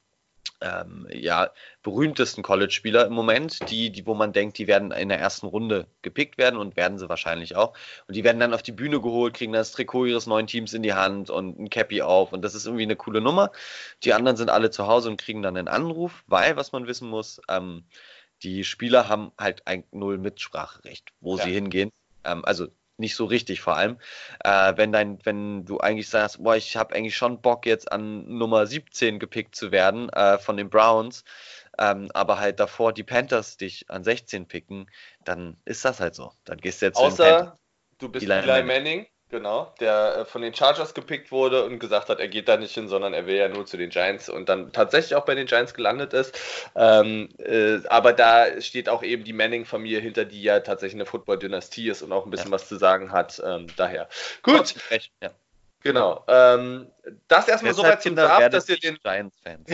[0.61, 1.51] ähm, ja,
[1.83, 5.87] berühmtesten College-Spieler im Moment, die, die, wo man denkt, die werden in der ersten Runde
[6.01, 7.73] gepickt werden und werden sie wahrscheinlich auch.
[8.07, 10.83] Und die werden dann auf die Bühne geholt, kriegen das Trikot ihres neuen Teams in
[10.83, 12.33] die Hand und ein Cappy auf.
[12.33, 13.51] Und das ist irgendwie eine coole Nummer.
[14.03, 17.09] Die anderen sind alle zu Hause und kriegen dann einen Anruf, weil, was man wissen
[17.09, 17.85] muss, ähm,
[18.43, 21.43] die Spieler haben halt ein null Mitspracherecht, wo ja.
[21.43, 21.91] sie hingehen.
[22.23, 22.67] Ähm, also
[22.99, 23.97] nicht so richtig vor allem.
[24.43, 28.27] Äh, wenn dein, wenn du eigentlich sagst, boah, ich habe eigentlich schon Bock jetzt an
[28.27, 31.23] Nummer 17 gepickt zu werden äh, von den Browns,
[31.77, 34.89] ähm, aber halt davor die Panthers dich an 16 picken,
[35.23, 36.31] dann ist das halt so.
[36.45, 37.59] Dann gehst du jetzt Außer zu den Panthers.
[37.99, 38.67] du bist Eli Manning.
[38.67, 42.57] Manning Genau, der äh, von den Chargers gepickt wurde und gesagt hat, er geht da
[42.57, 45.35] nicht hin, sondern er will ja nur zu den Giants und dann tatsächlich auch bei
[45.35, 46.35] den Giants gelandet ist.
[46.75, 51.89] Ähm, äh, aber da steht auch eben die Manning-Familie hinter, die ja tatsächlich eine Football-Dynastie
[51.89, 52.53] ist und auch ein bisschen ja.
[52.53, 53.39] was zu sagen hat.
[53.45, 54.09] Ähm, daher.
[54.41, 54.73] Gut.
[55.21, 55.29] Ja.
[55.81, 56.25] Genau.
[56.27, 56.87] Ähm,
[57.27, 59.69] das erstmal soweit zum Draft, dass ihr den Giants-Fans.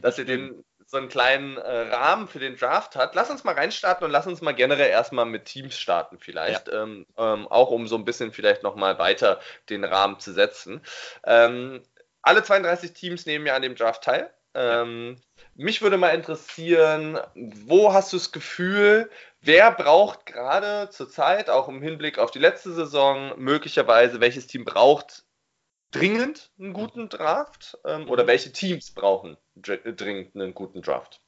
[0.00, 3.14] dass ihr den so einen kleinen äh, Rahmen für den Draft hat.
[3.14, 6.68] Lass uns mal reinstarten und lass uns mal generell erstmal mit Teams starten vielleicht.
[6.68, 6.82] Ja.
[6.82, 10.80] Ähm, ähm, auch um so ein bisschen vielleicht nochmal weiter den Rahmen zu setzen.
[11.26, 11.82] Ähm,
[12.22, 14.30] alle 32 Teams nehmen ja an dem Draft teil.
[14.54, 15.20] Ähm,
[15.54, 19.10] mich würde mal interessieren, wo hast du das Gefühl,
[19.42, 24.64] wer braucht gerade zur Zeit, auch im Hinblick auf die letzte Saison, möglicherweise, welches Team
[24.64, 25.24] braucht
[25.90, 28.28] dringend einen guten Draft ähm, oder mhm.
[28.28, 31.20] welche Teams brauchen dringend einen guten Draft?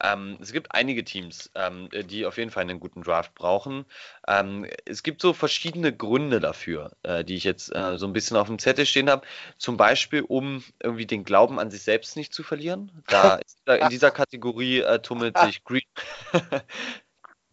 [0.00, 3.84] Ähm, es gibt einige Teams, ähm, die auf jeden Fall einen guten Draft brauchen.
[4.26, 8.36] Ähm, es gibt so verschiedene Gründe dafür, äh, die ich jetzt äh, so ein bisschen
[8.36, 9.24] auf dem Zettel stehen habe.
[9.56, 12.90] Zum Beispiel, um irgendwie den Glauben an sich selbst nicht zu verlieren.
[13.06, 15.86] Da in dieser Kategorie äh, tummelt sich Green.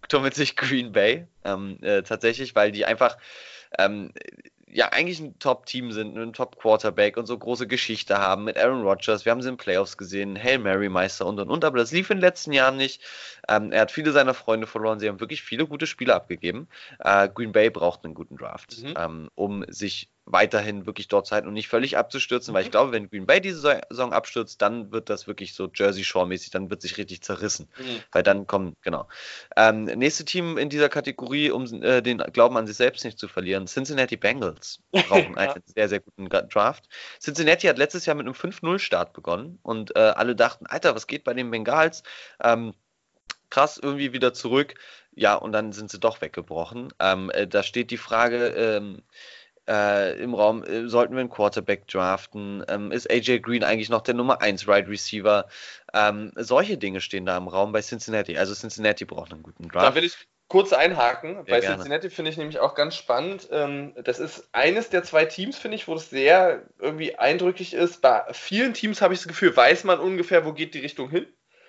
[0.10, 3.18] tummelt sich Green Bay ähm, äh, tatsächlich, weil die einfach
[3.78, 4.12] ähm,
[4.74, 9.26] ja eigentlich ein Top-Team sind, ein Top-Quarterback und so große Geschichte haben mit Aaron Rodgers.
[9.26, 12.10] Wir haben sie in Playoffs gesehen, Hail Mary Meister und und und, aber das lief
[12.10, 13.02] in den letzten Jahren nicht.
[13.48, 15.00] Ähm, er hat viele seiner Freunde verloren.
[15.00, 16.68] Sie haben wirklich viele gute Spieler abgegeben.
[17.00, 18.94] Äh, Green Bay braucht einen guten Draft, mhm.
[18.98, 22.72] ähm, um sich weiterhin wirklich dort zu halten und nicht völlig abzustürzen, weil ich mhm.
[22.72, 26.70] glaube, wenn Green Bay diese Saison abstürzt, dann wird das wirklich so Jersey Shore-mäßig, dann
[26.70, 27.68] wird sich richtig zerrissen.
[27.78, 28.00] Mhm.
[28.12, 29.08] Weil dann kommen, genau.
[29.56, 33.28] Ähm, nächste Team in dieser Kategorie, um äh, den Glauben an sich selbst nicht zu
[33.28, 35.54] verlieren, Cincinnati Bengals brauchen ja.
[35.54, 36.88] einen sehr, sehr guten Draft.
[37.20, 41.24] Cincinnati hat letztes Jahr mit einem 5-0-Start begonnen und äh, alle dachten, Alter, was geht
[41.24, 42.04] bei den Bengals?
[42.44, 42.74] Ähm,
[43.50, 44.74] krass, irgendwie wieder zurück.
[45.14, 46.94] Ja, und dann sind sie doch weggebrochen.
[47.00, 49.04] Ähm, äh, da steht die Frage, ähm,
[49.72, 52.64] äh, im Raum, äh, sollten wir einen Quarterback draften?
[52.68, 55.48] Ähm, ist AJ Green eigentlich noch der Nummer 1 Right Receiver?
[55.94, 58.38] Ähm, solche Dinge stehen da im Raum bei Cincinnati.
[58.38, 59.88] Also Cincinnati braucht einen guten Draft.
[59.88, 60.18] Da will ich
[60.50, 61.36] kurz einhaken.
[61.36, 61.76] Sehr bei gerne.
[61.76, 63.48] Cincinnati finde ich nämlich auch ganz spannend.
[63.52, 68.02] Ähm, das ist eines der zwei Teams, finde ich, wo es sehr irgendwie eindrücklich ist.
[68.02, 71.26] Bei vielen Teams habe ich das Gefühl, weiß man ungefähr, wo geht die Richtung hin.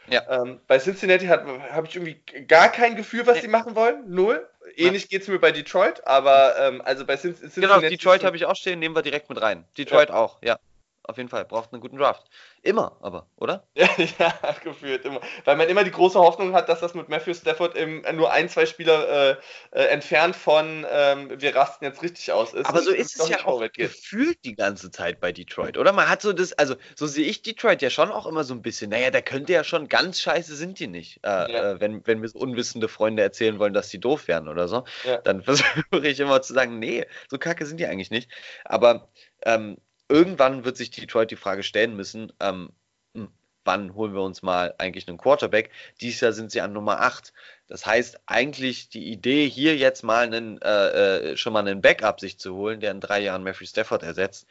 [0.08, 0.42] Ja.
[0.42, 4.02] Ähm, bei Cincinnati habe ich irgendwie gar kein Gefühl, was sie machen wollen.
[4.08, 4.48] Null.
[4.76, 7.60] Ähnlich geht es mir bei Detroit, aber ähm, also bei genau, Cincinnati.
[7.60, 9.64] Genau, Detroit habe ich auch stehen, nehmen wir direkt mit rein.
[9.76, 10.14] Detroit ja.
[10.14, 10.58] auch, ja
[11.04, 11.44] auf jeden Fall.
[11.44, 12.24] Braucht einen guten Draft.
[12.62, 13.66] Immer, aber, oder?
[13.74, 13.88] ja,
[14.18, 15.20] ja, gefühlt immer.
[15.44, 18.48] Weil man immer die große Hoffnung hat, dass das mit Matthew Stafford im, nur ein,
[18.48, 19.36] zwei Spieler äh,
[19.72, 22.66] äh, entfernt von ähm, wir rasten jetzt richtig aus ist.
[22.66, 25.92] Aber so ist es ja auch gefühlt die ganze Zeit bei Detroit, oder?
[25.92, 28.62] Man hat so das, also so sehe ich Detroit ja schon auch immer so ein
[28.62, 28.90] bisschen.
[28.90, 31.18] Naja, der könnte ja schon ganz scheiße sind die nicht.
[31.24, 31.72] Äh, ja.
[31.72, 34.84] Äh, wenn, wenn mir so unwissende Freunde erzählen wollen, dass die doof wären oder so,
[35.04, 35.18] ja.
[35.18, 38.30] dann versuche ich immer zu sagen, nee, so kacke sind die eigentlich nicht.
[38.64, 39.08] Aber
[39.44, 39.78] ähm,
[40.12, 42.70] irgendwann wird sich Detroit die Frage stellen müssen, ähm,
[43.14, 43.28] hm,
[43.64, 45.70] wann holen wir uns mal eigentlich einen Quarterback?
[46.00, 47.32] Dieses Jahr sind sie an Nummer 8.
[47.66, 52.20] Das heißt, eigentlich die Idee, hier jetzt mal einen, äh, äh, schon mal einen Backup
[52.20, 54.46] sich zu holen, der in drei Jahren Matthew Stafford ersetzt,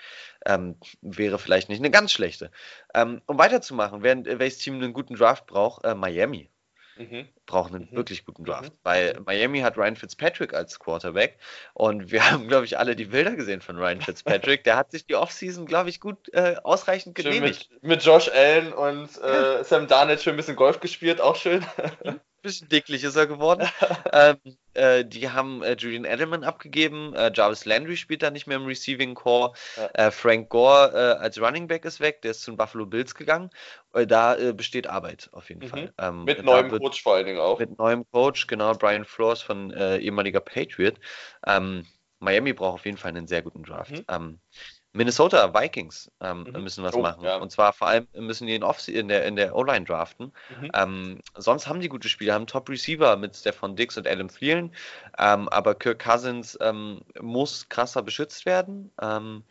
[0.46, 2.50] ähm, wäre vielleicht nicht eine ganz schlechte.
[2.96, 6.50] Ähm, um weiterzumachen, wer, welches Team einen guten Draft braucht, äh, Miami.
[6.98, 7.28] Mhm.
[7.46, 7.96] Brauchen einen mhm.
[7.96, 8.72] wirklich guten Draft.
[8.72, 8.78] Mhm.
[8.84, 11.38] Weil Miami hat Ryan Fitzpatrick als Quarterback
[11.74, 14.64] und wir haben, glaube ich, alle die Bilder gesehen von Ryan Fitzpatrick.
[14.64, 17.70] Der hat sich die Offseason, glaube ich, gut äh, ausreichend genehmigt.
[17.72, 19.64] Mit, mit, Josh Allen und äh.
[19.64, 21.66] Sam Darnett schon ein bisschen Golf gespielt, auch schön.
[22.42, 23.68] Bisschen dicklich ist er geworden.
[24.14, 24.38] ähm,
[24.74, 27.14] äh, die haben äh, Julian Edelman abgegeben.
[27.14, 29.54] Äh, Jarvis Landry spielt da nicht mehr im Receiving Core.
[29.78, 30.08] Ja.
[30.08, 32.22] Äh, Frank Gore äh, als Running Back ist weg.
[32.24, 33.52] Der ist zu den Buffalo Bills gegangen.
[33.94, 35.70] Äh, da besteht Arbeit auf jeden mhm.
[35.70, 35.94] Fall.
[36.00, 37.60] Ähm, mit neuem wird, Coach vor allen Dingen auch.
[37.60, 38.74] Mit neuem Coach, genau.
[38.74, 40.96] Brian Flores von ehemaliger Patriot.
[41.46, 41.86] Ähm,
[42.20, 43.92] Miami braucht auf jeden Fall einen sehr guten Draft.
[43.92, 44.40] Mhm.
[44.94, 46.64] Minnesota Vikings ähm, mhm.
[46.64, 47.24] müssen was oh, machen.
[47.24, 47.38] Ja.
[47.38, 50.34] Und zwar vor allem müssen die in, Off in der, in der O-Line draften.
[50.60, 50.72] Mhm.
[50.74, 54.74] Ähm, sonst haben die gute Spieler, haben Top-Receiver mit Stefan Dix und Adam Thielen.
[55.18, 58.92] Ähm, aber Kirk Cousins ähm, muss krasser beschützt werden.
[59.02, 59.44] Ähm,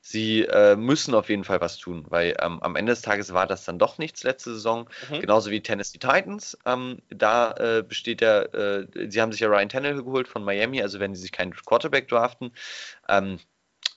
[0.00, 3.46] sie äh, müssen auf jeden Fall was tun, weil ähm, am Ende des Tages war
[3.46, 4.88] das dann doch nichts letzte Saison.
[5.10, 5.20] Mhm.
[5.20, 6.58] Genauso wie Tennessee Titans.
[7.10, 10.98] da äh, besteht der, äh, sie haben sich ja Ryan Tannehill geholt von Miami, also
[10.98, 12.52] wenn sie sich keinen Quarterback draften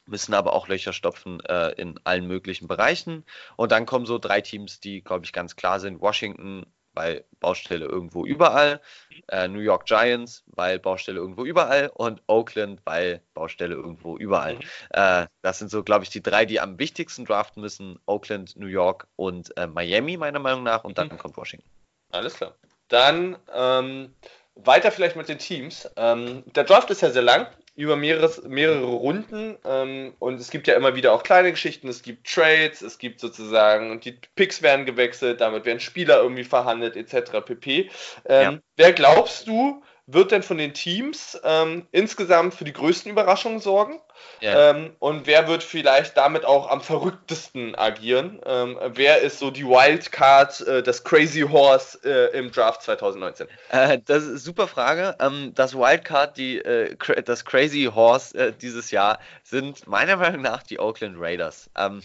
[0.06, 3.26] müssen aber auch Löcher stopfen äh, in allen möglichen Bereichen.
[3.56, 6.02] Und dann kommen so drei Teams, die, glaube ich, ganz klar sind.
[6.02, 8.82] Washington, weil Baustelle irgendwo überall.
[9.28, 11.92] Äh, New York Giants, weil Baustelle irgendwo überall.
[11.94, 14.56] Und Oakland, weil Baustelle irgendwo überall.
[14.56, 14.62] Mhm.
[14.92, 18.00] Äh, das sind so, glaube ich, die drei, die am wichtigsten draften müssen.
[18.06, 20.84] Oakland, New York und äh, Miami, meiner Meinung nach.
[20.84, 21.18] Und dann mhm.
[21.18, 21.70] kommt Washington.
[22.12, 22.56] Alles klar.
[22.90, 24.14] Dann ähm,
[24.56, 25.90] weiter vielleicht mit den Teams.
[25.96, 30.68] Ähm, der Draft ist ja sehr lang über mehreres, mehrere Runden ähm, und es gibt
[30.68, 34.86] ja immer wieder auch kleine Geschichten, es gibt Trades, es gibt sozusagen, die Picks werden
[34.86, 37.46] gewechselt, damit werden Spieler irgendwie verhandelt, etc.
[37.46, 37.90] pp.
[38.26, 38.60] Ähm, ja.
[38.76, 39.82] Wer glaubst du,
[40.14, 44.00] wird denn von den Teams ähm, insgesamt für die größten Überraschungen sorgen?
[44.40, 44.72] Ja.
[44.72, 48.40] Ähm, und wer wird vielleicht damit auch am verrücktesten agieren?
[48.46, 53.48] Ähm, wer ist so die Wildcard, äh, das Crazy Horse äh, im Draft 2019?
[53.70, 55.16] Äh, das ist eine super Frage.
[55.20, 60.64] Ähm, das Wildcard, die, äh, das Crazy Horse äh, dieses Jahr sind meiner Meinung nach
[60.64, 61.70] die Oakland Raiders.
[61.78, 62.02] Ähm,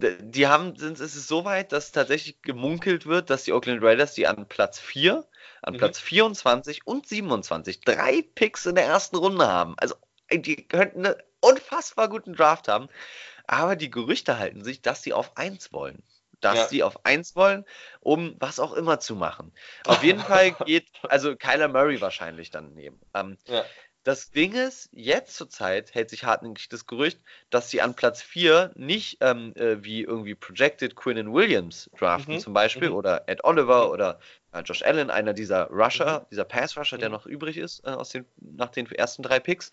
[0.00, 4.14] die haben, sind, es ist so weit, dass tatsächlich gemunkelt wird, dass die Oakland Raiders
[4.14, 5.24] die an Platz 4,
[5.62, 5.78] an mhm.
[5.78, 9.74] Platz 24 und 27 drei Picks in der ersten Runde haben.
[9.78, 9.94] Also
[10.32, 12.88] die könnten einen unfassbar guten Draft haben.
[13.46, 16.02] Aber die Gerüchte halten sich, dass sie auf 1 wollen.
[16.40, 16.68] Dass ja.
[16.68, 17.64] sie auf 1 wollen,
[18.00, 19.52] um was auch immer zu machen.
[19.86, 23.00] Auf jeden Fall geht, also Kyler Murray wahrscheinlich dann nehmen.
[23.14, 23.64] Ähm, ja.
[24.04, 28.22] Das Ding ist, jetzt zur Zeit hält sich hartnäckig das Gerücht, dass sie an Platz
[28.22, 32.40] 4 nicht ähm, äh, wie irgendwie Projected Quinn Williams draften mhm.
[32.40, 32.96] zum Beispiel mhm.
[32.96, 33.92] oder Ed Oliver mhm.
[33.92, 34.20] oder
[34.64, 36.26] Josh Allen, einer dieser Rusher, mhm.
[36.30, 37.14] dieser Pass-Rusher, der mhm.
[37.14, 39.72] noch übrig ist äh, aus den, nach den ersten drei Picks,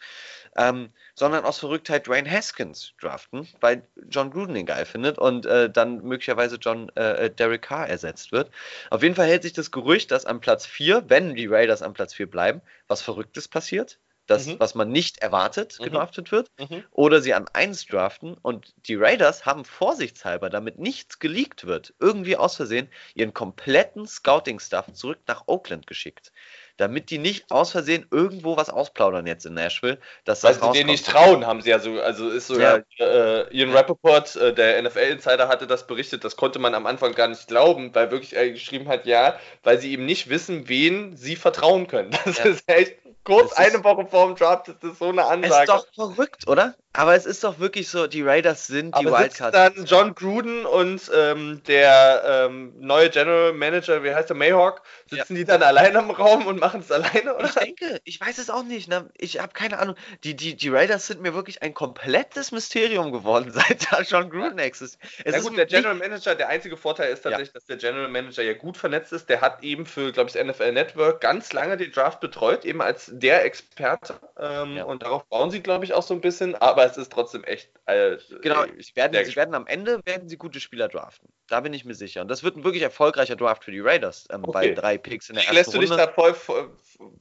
[0.58, 5.70] ähm, sondern aus Verrücktheit Dwayne Haskins draften, weil John Gruden den geil findet und äh,
[5.70, 8.52] dann möglicherweise John äh, äh, Derek Carr ersetzt wird.
[8.90, 11.94] Auf jeden Fall hält sich das Gerücht, dass an Platz 4, wenn die Raiders an
[11.94, 14.60] Platz 4 bleiben, was Verrücktes passiert das, mhm.
[14.60, 15.86] was man nicht erwartet, mhm.
[15.86, 16.84] gedraftet wird, mhm.
[16.92, 22.38] oder sie an 1 draften und die Raiders haben vorsichtshalber, damit nichts geleakt wird, irgendwie
[22.38, 26.32] aus Versehen ihren kompletten Scouting-Stuff zurück nach Oakland geschickt.
[26.78, 29.98] Damit die nicht aus Versehen irgendwo was ausplaudern jetzt in Nashville.
[30.26, 33.06] Dass Weil sie denen nicht trauen, haben sie ja so, also ist sogar ja.
[33.06, 37.28] äh, Ian Rappaport, äh, der NFL-Insider, hatte das berichtet, das konnte man am Anfang gar
[37.28, 41.36] nicht glauben, weil wirklich er geschrieben hat, ja, weil sie eben nicht wissen, wen sie
[41.36, 42.12] vertrauen können.
[42.26, 42.46] Das ja.
[42.46, 45.64] ist echt kurz eine Woche vor dem Draft ist das so eine Ansage.
[45.64, 46.76] Ist doch verrückt, oder?
[46.98, 49.54] Aber es ist doch wirklich so, die Raiders sind die Wildcard.
[49.54, 55.36] dann John Gruden und ähm, der ähm, neue General Manager, wie heißt der, Mayhawk, sitzen
[55.36, 55.40] ja.
[55.40, 57.46] die dann alleine im Raum und machen es alleine, oder?
[57.46, 58.88] Ich denke, ich weiß es auch nicht.
[58.88, 59.10] Ne?
[59.18, 59.96] Ich habe keine Ahnung.
[60.24, 64.60] Die, die, die Raiders sind mir wirklich ein komplettes Mysterium geworden, seit da John Gruden
[64.60, 65.12] existiert.
[65.26, 67.54] Ja gut, der General Manager, der einzige Vorteil ist tatsächlich, ja.
[67.56, 69.28] dass der General Manager ja gut vernetzt ist.
[69.28, 72.82] Der hat eben für, glaube ich, das NFL Network ganz lange den Draft betreut, eben
[72.82, 74.16] als der Experte.
[74.40, 74.86] Ähm, ja.
[74.86, 76.56] Und darauf bauen sie, glaube ich, auch so ein bisschen.
[76.56, 77.70] Aber es ist trotzdem echt.
[77.86, 81.30] Äh, genau, ich werden, sie werden am Ende werden sie gute Spieler draften.
[81.48, 82.22] Da bin ich mir sicher.
[82.22, 84.52] Und das wird ein wirklich erfolgreicher Draft für die Raiders ähm, okay.
[84.52, 86.72] bei drei Picks in der ersten Lässt du dich da voll, voll,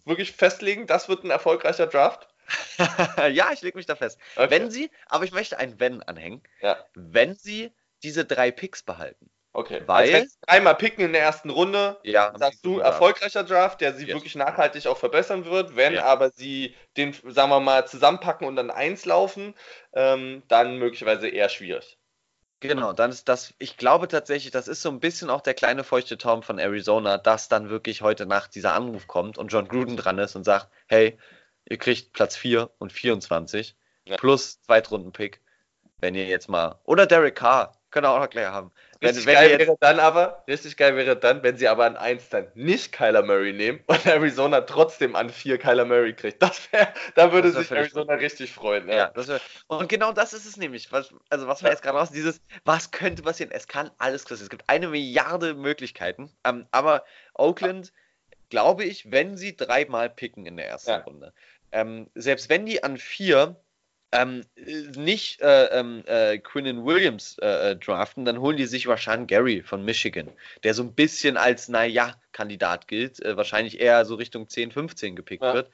[0.04, 2.28] wirklich festlegen, das wird ein erfolgreicher Draft?
[3.32, 4.18] ja, ich lege mich da fest.
[4.36, 4.50] Okay.
[4.50, 6.76] Wenn sie, aber ich möchte ein Wenn anhängen, ja.
[6.94, 7.72] wenn sie
[8.02, 9.30] diese drei Picks behalten.
[9.56, 13.94] Okay, weil also dreimal picken in der ersten Runde, ja, sagst du, erfolgreicher Draft, der
[13.94, 14.16] sie yes.
[14.16, 15.76] wirklich nachhaltig auch verbessern wird.
[15.76, 16.04] Wenn ja.
[16.04, 19.54] aber sie den, sagen wir mal, zusammenpacken und dann eins laufen,
[19.92, 21.98] ähm, dann möglicherweise eher schwierig.
[22.58, 25.84] Genau, dann ist das, ich glaube tatsächlich, das ist so ein bisschen auch der kleine
[25.84, 29.96] feuchte Traum von Arizona, dass dann wirklich heute Nacht dieser Anruf kommt und John Gruden
[29.96, 31.16] dran ist und sagt, hey,
[31.68, 34.16] ihr kriegt Platz 4 und 24 ja.
[34.16, 35.40] plus Zweitrunden-Pick,
[35.98, 38.72] wenn ihr jetzt mal, oder Derek Carr, können wir auch noch gleich haben.
[39.04, 41.96] Richtig wenn, wenn geil wäre dann aber, richtig geil wäre dann, wenn sie aber an
[41.96, 46.42] 1 dann nicht Kyler Murray nehmen und Arizona trotzdem an 4 Kyler Murray kriegt.
[46.42, 48.88] Das wäre, da würde das sich Arizona richtig freuen.
[48.88, 49.12] Ja.
[49.14, 50.92] ja wär, und genau das ist es nämlich.
[50.92, 53.52] Was, also was wir jetzt gerade raus, dieses, was könnte passieren?
[53.52, 54.44] Es kann alles passieren.
[54.44, 56.30] Es gibt eine Milliarde Möglichkeiten.
[56.44, 57.92] Ähm, aber Oakland,
[58.50, 60.98] glaube ich, wenn sie dreimal picken in der ersten ja.
[60.98, 61.32] Runde,
[61.72, 63.56] ähm, selbst wenn die an 4
[64.14, 64.44] ähm,
[64.96, 69.62] nicht äh, ähm, äh, Quinnen Williams äh, äh, draften, dann holen die sich wahrscheinlich Gary
[69.62, 70.28] von Michigan,
[70.62, 75.16] der so ein bisschen als, naja, Kandidat gilt, äh, wahrscheinlich eher so Richtung 10, 15
[75.16, 75.54] gepickt ja.
[75.54, 75.70] wird.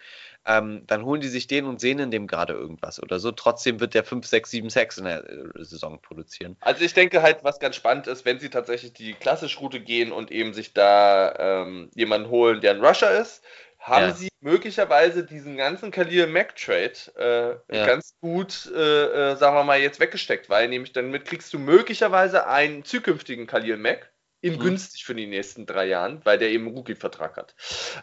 [0.46, 3.30] Ähm, dann holen die sich den und sehen in dem gerade irgendwas oder so.
[3.30, 6.56] Trotzdem wird der 5, 6, 7, 6 in der äh, Saison produzieren.
[6.60, 10.12] Also ich denke halt, was ganz spannend ist, wenn sie tatsächlich die klassische Route gehen
[10.12, 13.44] und eben sich da ähm, jemanden holen, der ein Rusher ist,
[13.80, 14.14] haben ja.
[14.14, 17.86] sie möglicherweise diesen ganzen Khalil Mack Trade äh, ja.
[17.86, 22.46] ganz gut, äh, äh, sagen wir mal, jetzt weggesteckt, weil nämlich damit kriegst du möglicherweise
[22.46, 24.12] einen zukünftigen Khalil Mack
[24.42, 24.60] in mhm.
[24.60, 27.54] günstig für die nächsten drei Jahren, weil der eben einen Rookie-Vertrag hat.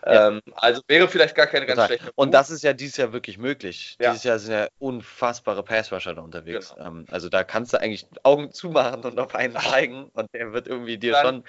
[0.06, 0.28] Ja.
[0.28, 2.12] Ähm, also wäre vielleicht gar keine ganz schlechte.
[2.16, 3.98] Und das ist ja dieses Jahr wirklich möglich.
[4.00, 4.12] Ja.
[4.12, 6.74] Dieses Jahr sind ja unfassbare Passrusher da unterwegs.
[6.76, 6.88] Genau.
[6.88, 10.68] Ähm, also da kannst du eigentlich Augen zumachen und auf einen zeigen und der wird
[10.68, 11.44] irgendwie dir Dann, schon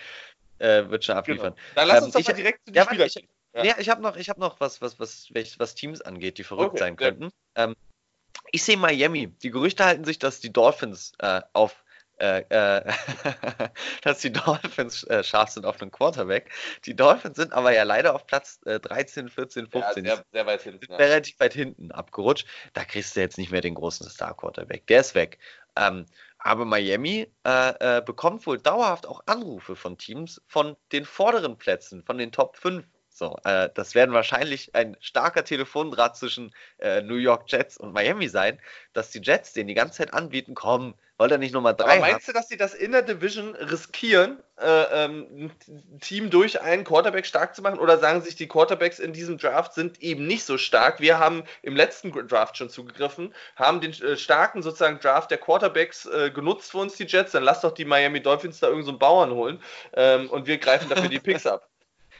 [0.66, 1.54] äh, wird schon abliefern.
[1.54, 1.74] Genau.
[1.74, 3.62] Dann lass uns ähm, doch mal direkt zu den ja, Spielern ich, ja.
[3.62, 6.70] Nee, ich habe noch, ich hab noch was, was, was, was Teams angeht, die verrückt
[6.70, 7.30] okay, sein könnten.
[7.54, 7.74] Ähm,
[8.50, 9.28] ich sehe Miami.
[9.28, 11.84] Die Gerüchte halten sich, dass die Dolphins äh, auf
[12.20, 12.82] äh, äh,
[14.02, 16.50] dass die Dolphins äh, scharf sind auf einen Quarterback.
[16.84, 20.04] Die Dolphins sind aber ja leider auf Platz 13, 14, 15.
[20.04, 20.90] Ja, sehr, sehr weit hinten.
[20.90, 20.96] Ja.
[20.96, 22.46] Relativ weit hinten abgerutscht.
[22.72, 24.86] Da kriegst du jetzt nicht mehr den großen Star-Quarterback.
[24.88, 25.38] Der ist weg.
[25.76, 26.06] Ähm,
[26.38, 32.02] aber Miami äh, äh, bekommt wohl dauerhaft auch Anrufe von Teams von den vorderen Plätzen,
[32.02, 32.84] von den Top 5
[33.18, 38.28] So, äh, das werden wahrscheinlich ein starker Telefondraht zwischen äh, New York Jets und Miami
[38.28, 38.60] sein,
[38.92, 42.00] dass die Jets den die ganze Zeit anbieten, komm, wollt ihr nicht Nummer 3 Aber
[42.00, 46.84] meinst du, dass sie das in der Division riskieren, äh, ähm, ein Team durch einen
[46.84, 47.80] Quarterback stark zu machen?
[47.80, 51.00] Oder sagen sich, die Quarterbacks in diesem Draft sind eben nicht so stark?
[51.00, 56.06] Wir haben im letzten Draft schon zugegriffen, haben den äh, starken sozusagen Draft der Quarterbacks
[56.06, 57.32] äh, genutzt für uns, die Jets.
[57.32, 59.60] Dann lass doch die Miami Dolphins da irgendeinen so Bauern holen
[59.94, 61.68] ähm, und wir greifen dafür die Picks ab.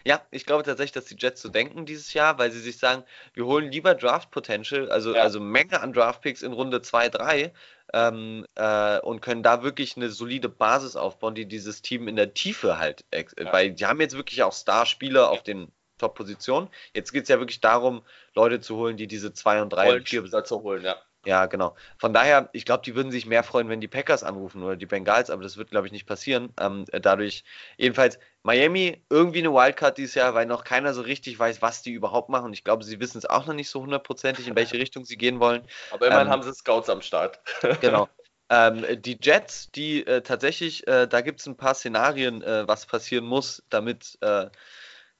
[0.09, 3.05] Ja, ich glaube tatsächlich, dass die Jets so denken dieses Jahr, weil sie sich sagen,
[3.35, 5.21] wir holen lieber Draft Potential, also, ja.
[5.21, 7.53] also Menge an Draft Picks in Runde 2, 3
[7.93, 12.33] ähm, äh, und können da wirklich eine solide Basis aufbauen, die dieses Team in der
[12.33, 13.53] Tiefe halt, ja.
[13.53, 15.29] weil die haben jetzt wirklich auch Starspieler ja.
[15.29, 16.71] auf den Top-Positionen.
[16.95, 18.01] Jetzt geht es ja wirklich darum,
[18.35, 20.97] Leute zu holen, die diese 2 und 3 und 4 zu holen, ja.
[21.25, 21.75] Ja, genau.
[21.99, 24.87] Von daher, ich glaube, die würden sich mehr freuen, wenn die Packers anrufen oder die
[24.87, 26.53] Bengals, aber das wird, glaube ich, nicht passieren.
[26.61, 27.45] Ähm, dadurch,
[27.77, 31.93] jedenfalls, Miami irgendwie eine Wildcard dieses Jahr, weil noch keiner so richtig weiß, was die
[31.93, 32.53] überhaupt machen.
[32.53, 35.41] Ich glaube, sie wissen es auch noch nicht so hundertprozentig, in welche Richtung sie gehen
[35.41, 35.63] wollen.
[35.91, 37.41] Aber immerhin ähm, haben sie Scouts am Start.
[37.81, 38.09] genau.
[38.51, 42.87] Ähm, die Jets, die äh, tatsächlich, äh, da gibt es ein paar Szenarien, äh, was
[42.87, 44.47] passieren muss, damit, äh,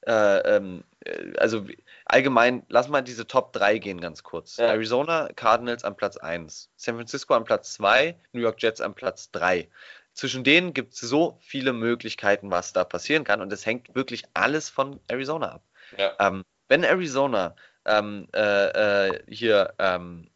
[0.07, 1.65] äh, ähm, äh, also
[2.09, 4.57] allgemein, lass mal diese Top 3 gehen ganz kurz.
[4.57, 4.67] Ja.
[4.67, 9.31] Arizona Cardinals an Platz 1, San Francisco an Platz 2, New York Jets an Platz
[9.31, 9.69] 3.
[10.13, 14.23] Zwischen denen gibt es so viele Möglichkeiten, was da passieren kann und es hängt wirklich
[14.33, 15.63] alles von Arizona ab.
[15.97, 16.13] Ja.
[16.19, 17.55] Ähm, wenn Arizona
[17.85, 20.29] ähm, äh, äh, hier, ähm,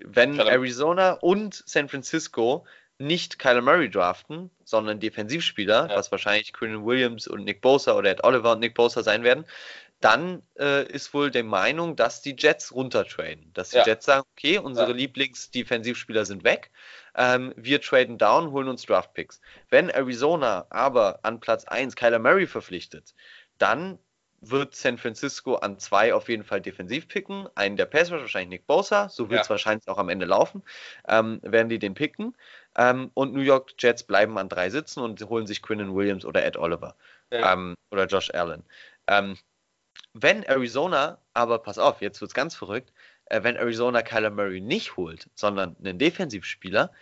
[0.00, 2.66] wenn Arizona und San Francisco
[2.98, 5.96] nicht Kyler Murray draften, sondern Defensivspieler, ja.
[5.96, 9.44] was wahrscheinlich Quinn Williams und Nick Bosa oder Ed Oliver und Nick Bosa sein werden,
[10.00, 13.50] dann äh, ist wohl der Meinung, dass die Jets runtertraden.
[13.54, 13.86] Dass die ja.
[13.86, 14.96] Jets sagen, okay, unsere ja.
[14.96, 16.70] Lieblingsdefensivspieler sind weg,
[17.16, 19.40] ähm, wir traden down, holen uns Draftpicks.
[19.70, 23.14] Wenn Arizona aber an Platz 1 Kyler Murray verpflichtet,
[23.58, 23.98] dann
[24.42, 27.48] wird San Francisco an zwei auf jeden Fall defensiv picken.
[27.54, 29.50] Einen der Passers, wahrscheinlich Nick Bosa, so wird es ja.
[29.50, 30.62] wahrscheinlich auch am Ende laufen,
[31.08, 32.36] ähm, werden die den picken.
[32.76, 36.44] Ähm, und New York Jets bleiben an drei sitzen und holen sich Quinnen Williams oder
[36.44, 36.96] Ed Oliver
[37.30, 38.64] ähm, oder Josh Allen.
[40.12, 42.92] Wenn Arizona, aber pass auf, jetzt wird es ganz verrückt,
[43.26, 46.92] äh, wenn Arizona Kyler Murray nicht holt, sondern einen Defensivspieler,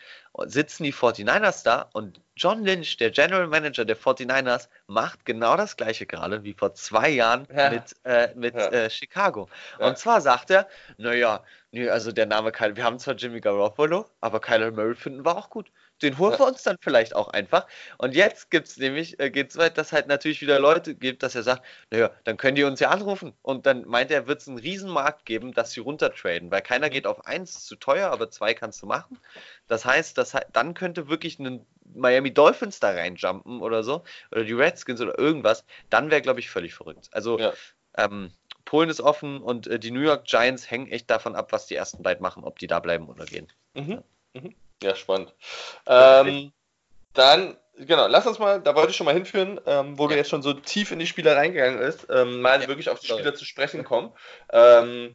[0.46, 5.76] sitzen die 49ers da und John Lynch, der General Manager der 49ers, macht genau das
[5.76, 7.70] gleiche gerade wie vor zwei Jahren ja.
[7.70, 8.68] mit, äh, mit ja.
[8.68, 9.48] äh, Chicago.
[9.78, 9.86] Ja.
[9.86, 10.66] Und zwar sagt er,
[10.96, 15.24] naja, nee, also der Name Kyler, wir haben zwar Jimmy Garoppolo, aber Kyler Murray finden
[15.24, 15.70] wir auch gut.
[16.04, 17.66] Den holen wir uns dann vielleicht auch einfach.
[17.98, 21.22] Und jetzt gibt es nämlich, äh, geht es weit, dass halt natürlich wieder Leute gibt,
[21.22, 23.32] dass er sagt, naja, dann können die uns ja anrufen.
[23.42, 27.06] Und dann meint er, wird es einen Riesenmarkt geben, dass sie runtertraden, weil keiner geht
[27.06, 29.18] auf eins, zu teuer, aber zwei kannst du machen.
[29.66, 34.52] Das heißt, das, dann könnte wirklich ein Miami Dolphins da reinjumpen oder so, oder die
[34.52, 37.08] Redskins oder irgendwas, dann wäre, glaube ich, völlig verrückt.
[37.12, 37.52] Also, ja.
[37.96, 38.30] ähm,
[38.64, 41.74] Polen ist offen und äh, die New York Giants hängen echt davon ab, was die
[41.74, 43.48] ersten beiden machen, ob die da bleiben oder gehen.
[43.74, 44.02] Mhm.
[44.34, 44.54] Mhm.
[44.84, 45.32] Ja, spannend.
[45.86, 46.52] Ähm,
[47.14, 50.10] dann, genau, lass uns mal, da wollte ich schon mal hinführen, ähm, wo ja.
[50.10, 53.00] du jetzt schon so tief in die Spieler reingegangen bist, ähm, mal ja, wirklich auf
[53.00, 53.20] die sorry.
[53.20, 54.12] Spieler zu sprechen kommen.
[54.52, 55.14] Ähm,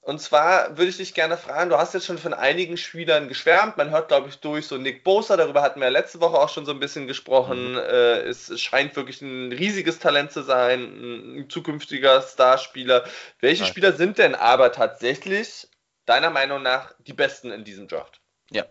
[0.00, 3.76] und zwar würde ich dich gerne fragen, du hast jetzt schon von einigen Spielern geschwärmt,
[3.76, 6.66] man hört, glaube ich, durch so Nick Bosa, darüber hatten wir letzte Woche auch schon
[6.66, 7.72] so ein bisschen gesprochen.
[7.72, 7.78] Mhm.
[7.78, 10.80] Äh, es scheint wirklich ein riesiges Talent zu sein,
[11.36, 13.04] ein zukünftiger Starspieler.
[13.38, 13.68] Welche ja.
[13.68, 15.68] Spieler sind denn aber tatsächlich,
[16.04, 18.20] deiner Meinung nach, die besten in diesem Draft?
[18.50, 18.64] Ja.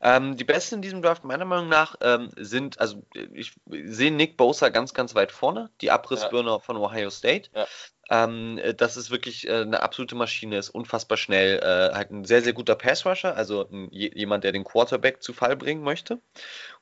[0.00, 3.02] Ähm, die Besten in diesem Draft meiner Meinung nach ähm, sind, also
[3.32, 6.58] ich sehe Nick Bosa ganz, ganz weit vorne, die Abrissbirne ja.
[6.60, 7.50] von Ohio State.
[7.52, 7.66] Ja.
[8.10, 12.42] Ähm, das ist wirklich äh, eine absolute Maschine, ist unfassbar schnell, äh, halt ein sehr,
[12.42, 16.20] sehr guter Passrusher, also ein, jemand, der den Quarterback zu Fall bringen möchte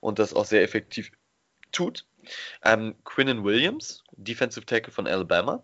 [0.01, 1.11] und das auch sehr effektiv
[1.72, 2.07] tut.
[2.64, 5.62] Ähm, Quinnen Williams, Defensive Tackle von Alabama,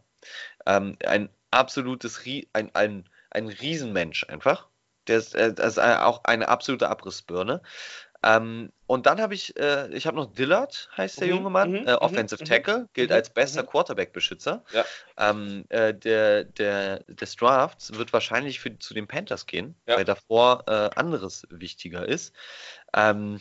[0.67, 2.21] ähm, ein absolutes,
[2.55, 4.69] ein, ein, ein Riesenmensch einfach
[5.07, 7.63] der ist, äh, das ist auch eine absolute Abrissbirne.
[8.25, 11.71] Ähm, und dann habe ich, äh, ich habe noch Dillard, heißt der mhm, junge Mann,
[11.73, 13.67] mhm, äh, Offensive mhm, Tackle, gilt mhm, als bester mhm.
[13.67, 14.65] Quarterback-Beschützer.
[14.73, 14.85] Ja.
[15.17, 19.97] Ähm, äh, der, der, des Drafts wird wahrscheinlich für, zu den Panthers gehen, ja.
[19.97, 22.33] weil davor äh, anderes wichtiger ist.
[22.95, 23.41] Ähm,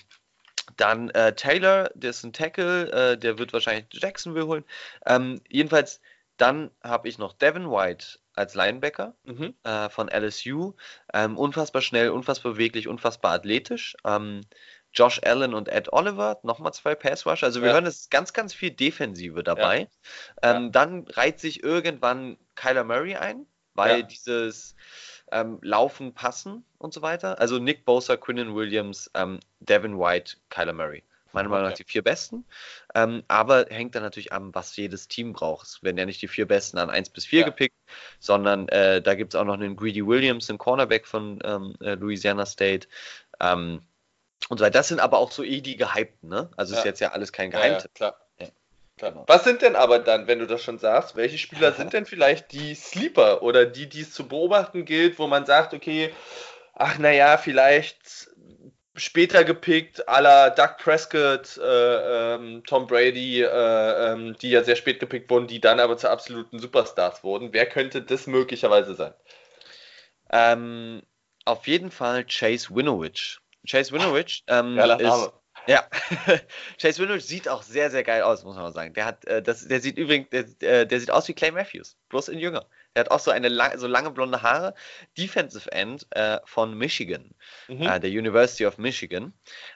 [0.78, 4.66] dann äh, Taylor, der ist ein Tackle, äh, der wird wahrscheinlich Jacksonville holen.
[5.06, 6.02] Ähm, jedenfalls,
[6.38, 9.54] dann habe ich noch Devin White, als Linebacker mhm.
[9.64, 10.74] äh, von LSU.
[11.14, 13.96] Ähm, unfassbar schnell, unfassbar beweglich, unfassbar athletisch.
[14.06, 14.42] Ähm,
[14.94, 17.44] Josh Allen und Ed Oliver, nochmal zwei Passrush.
[17.44, 17.76] Also wir ja.
[17.76, 19.88] hören, es ist ganz, ganz viel Defensive dabei.
[20.44, 20.56] Ja.
[20.56, 20.70] Ähm, ja.
[20.70, 24.76] Dann reiht sich irgendwann Kyler Murray ein, weil dieses
[25.32, 27.40] ähm, Laufen, Passen und so weiter.
[27.40, 31.04] Also Nick Bosa, Quinnen Williams, ähm, Devin White, Kyler Murray.
[31.34, 32.46] Meiner Meinung nach die vier besten.
[32.94, 35.68] Ähm, aber hängt dann natürlich an, was jedes Team braucht.
[35.68, 37.46] Es werden ja nicht die vier besten an 1 bis 4 ja.
[37.46, 37.76] gepickt,
[38.20, 41.96] sondern äh, da gibt es auch noch einen Greedy Williams, einen Cornerback von ähm, äh,
[41.96, 42.88] Louisiana State.
[43.40, 43.82] Ähm,
[44.50, 44.80] und so weiter.
[44.80, 46.50] Das sind aber auch so eh die Gehypten, ne?
[46.58, 46.80] Also ja.
[46.80, 47.92] ist jetzt ja alles kein Geheimtipp.
[48.00, 48.18] Ja, klar.
[49.02, 49.24] Genau.
[49.28, 52.52] Was sind denn aber dann, wenn du das schon sagst, welche Spieler sind denn vielleicht
[52.52, 56.14] die Sleeper oder die, die es zu beobachten gilt, wo man sagt, okay,
[56.76, 58.30] ach naja, vielleicht
[59.02, 65.00] später gepickt, la Doug Prescott, äh, ähm, Tom Brady, äh, ähm, die ja sehr spät
[65.00, 67.52] gepickt wurden, die dann aber zu absoluten Superstars wurden.
[67.52, 69.14] Wer könnte das möglicherweise sein?
[70.32, 71.02] Ähm,
[71.46, 73.40] auf jeden Fall Chase Winovich.
[73.68, 75.32] Chase Winovich ähm, ist,
[75.68, 75.84] ja,
[76.82, 78.94] Chase Winovich sieht auch sehr, sehr geil aus, muss man mal sagen.
[78.94, 81.98] Der hat, äh, das, der sieht übrigens, der, äh, der, sieht aus wie Clay Matthews,
[82.10, 82.66] bloß in jünger.
[82.96, 84.74] Der hat auch so eine lang, so lange blonde Haare.
[85.18, 87.32] Defensive End äh, von Michigan,
[87.68, 87.84] mhm.
[87.84, 89.34] äh, der University of Michigan.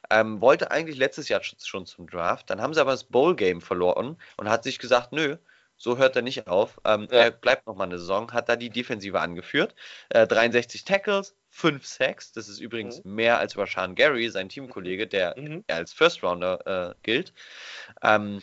[0.10, 2.50] Ähm, wollte eigentlich letztes Jahr schon zum Draft.
[2.50, 5.38] Dann haben sie aber das Bowl Game verloren und hat sich gesagt, nö,
[5.78, 6.80] so hört er nicht auf.
[6.86, 7.18] Ähm, ja.
[7.18, 9.76] Er bleibt noch mal eine Saison, hat da die Defensive angeführt.
[10.10, 12.32] Äh, 63 Tackles, 5 Sacks.
[12.32, 13.16] Das ist übrigens mhm.
[13.16, 15.64] mehr als Rashan Gary, sein Teamkollege, der mhm.
[15.68, 17.34] als First Rounder äh, gilt.
[18.02, 18.42] Ähm,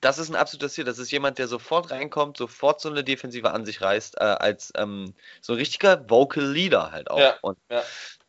[0.00, 0.84] das ist ein absoluter Ziel.
[0.84, 4.72] Das ist jemand, der sofort reinkommt, sofort so eine Defensive an sich reißt, äh, als
[4.76, 7.18] ähm, so ein richtiger Vocal Leader halt auch.
[7.18, 7.82] Ja, und ja.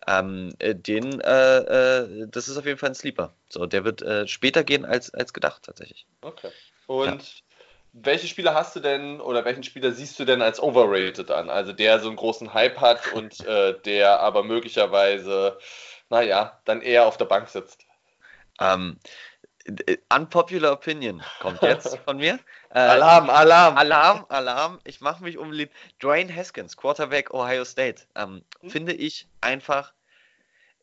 [0.09, 3.34] Ähm, äh, den, äh, äh, das ist auf jeden Fall ein Sleeper.
[3.49, 6.05] So, der wird äh, später gehen als, als gedacht tatsächlich.
[6.22, 6.49] Okay.
[6.86, 7.43] Und ja.
[7.91, 11.49] welche Spieler hast du denn oder welchen Spieler siehst du denn als overrated an?
[11.49, 15.57] Also der so einen großen Hype hat und äh, der aber möglicherweise,
[16.09, 17.86] naja, dann eher auf der Bank sitzt.
[18.61, 18.97] Ähm,
[20.13, 22.39] Unpopular Opinion kommt jetzt von mir.
[22.70, 23.78] Äh, Alarm, Alarm.
[23.78, 24.80] Alarm, Alarm.
[24.86, 25.74] Ich mache mich unbeliebt.
[26.01, 28.70] Dwayne Haskins, Quarterback Ohio State, ähm, hm.
[28.70, 29.93] finde ich einfach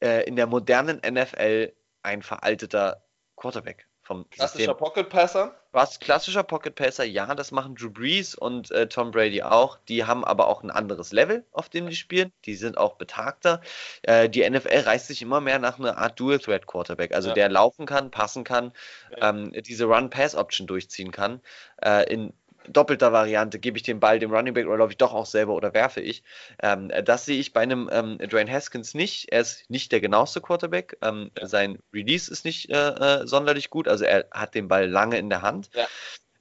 [0.02, 1.72] äh, in der modernen NFL
[2.02, 3.02] ein veralteter
[3.36, 4.76] Quarterback vom Klassischer System.
[4.76, 5.54] Pocket Passer?
[5.72, 9.78] Was klassischer Pocket Passer, ja, das machen Drew Brees und äh, Tom Brady auch.
[9.88, 12.30] Die haben aber auch ein anderes Level, auf dem die spielen.
[12.44, 13.60] Die sind auch betagter.
[14.02, 17.34] Äh, die NFL reißt sich immer mehr nach einer Art Dual Threat Quarterback, also ja.
[17.34, 18.72] der laufen kann, passen kann,
[19.20, 21.40] ähm, diese Run-Pass-Option durchziehen kann.
[21.82, 22.32] Äh, in
[22.68, 25.54] doppelter Variante, gebe ich den Ball dem Running Back oder laufe ich doch auch selber
[25.54, 26.22] oder werfe ich.
[26.62, 29.32] Ähm, das sehe ich bei einem ähm, Dwayne Haskins nicht.
[29.32, 30.96] Er ist nicht der genaueste Quarterback.
[31.02, 31.30] Ähm.
[31.42, 35.30] Sein Release ist nicht äh, äh, sonderlich gut, also er hat den Ball lange in
[35.30, 35.70] der Hand.
[35.74, 35.86] Ja.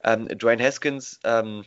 [0.03, 1.63] Ähm, Dwayne Haskins, ähm,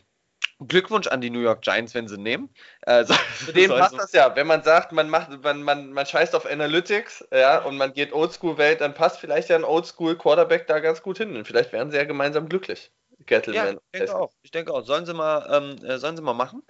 [0.59, 2.49] Glückwunsch an die New York Giants, wenn sie nehmen.
[2.81, 3.97] Äh, so, Für den passt so.
[3.97, 4.35] das ja.
[4.35, 8.11] Wenn man sagt, man macht, man, man, man scheißt auf Analytics, ja, und man geht
[8.13, 11.35] Oldschool-Welt, dann passt vielleicht ja ein Oldschool-Quarterback da ganz gut hin.
[11.35, 12.91] Und vielleicht werden sie ja gemeinsam glücklich.
[13.25, 13.75] Gettleman.
[13.75, 14.33] Ja, ich denke auch.
[14.41, 14.85] Ich denke auch.
[14.85, 16.63] Sollen sie mal, ähm, äh, sollen sie mal machen.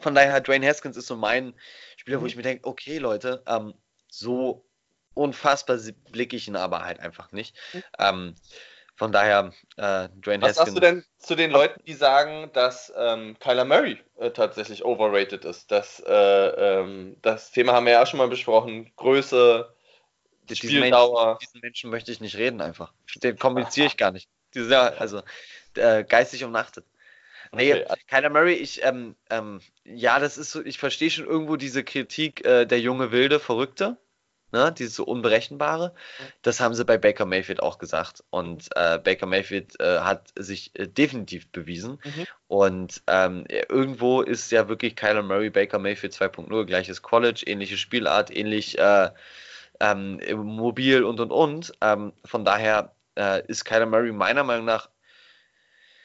[0.00, 1.54] Von daher, Dwayne Haskins ist so mein
[1.96, 2.22] Spieler, mhm.
[2.22, 3.74] wo ich mir denke, okay, Leute, ähm,
[4.08, 4.64] so
[5.14, 5.78] unfassbar
[6.10, 7.56] blicke ich ihn aber halt einfach nicht.
[7.72, 7.82] Mhm.
[7.98, 8.34] Ähm,
[8.96, 10.56] von daher, äh, Dwayne Was Haskins.
[10.56, 14.84] Was sagst du denn zu den Leuten, die sagen, dass ähm, Kyler Murray äh, tatsächlich
[14.84, 15.70] overrated ist?
[15.70, 18.92] Das, äh, ähm, das Thema haben wir ja auch schon mal besprochen.
[18.96, 19.74] Größe,
[20.52, 20.78] Spieldauer.
[20.78, 22.92] Diesen Menschen, diesen Menschen möchte ich nicht reden einfach.
[23.16, 24.28] Den kommuniziere ich gar nicht.
[24.54, 25.22] Dieser, also
[25.76, 26.84] äh, geistig umnachtet.
[27.52, 28.00] Nee, okay.
[28.08, 32.44] Kyler Murray, ich, ähm, ähm, ja, das ist so, ich verstehe schon irgendwo diese Kritik,
[32.44, 33.96] äh, der junge Wilde, Verrückte,
[34.52, 35.94] ne, dieses so Unberechenbare.
[36.42, 38.24] Das haben sie bei Baker Mayfield auch gesagt.
[38.30, 42.00] Und äh, Baker Mayfield äh, hat sich äh, definitiv bewiesen.
[42.04, 42.26] Mhm.
[42.48, 48.34] Und ähm, irgendwo ist ja wirklich Kyler Murray, Baker Mayfield 2.0, gleiches College, ähnliche Spielart,
[48.34, 49.10] ähnlich äh,
[49.80, 51.72] ähm, mobil und und und.
[51.80, 54.88] Ähm, von daher äh, ist Kyler Murray meiner Meinung nach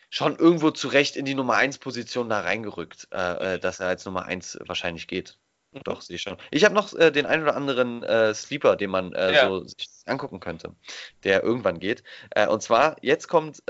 [0.09, 4.05] schon irgendwo zurecht in die Nummer 1 Position da reingerückt, äh, äh, dass er als
[4.05, 5.37] Nummer 1 wahrscheinlich geht.
[5.71, 5.81] Mhm.
[5.83, 6.37] Doch, sehe ich schon.
[6.51, 9.47] Ich habe noch äh, den einen oder anderen äh, Sleeper, den man äh, ja.
[9.47, 10.75] so sich angucken könnte,
[11.23, 12.03] der irgendwann geht.
[12.31, 13.61] Äh, und zwar, jetzt kommt,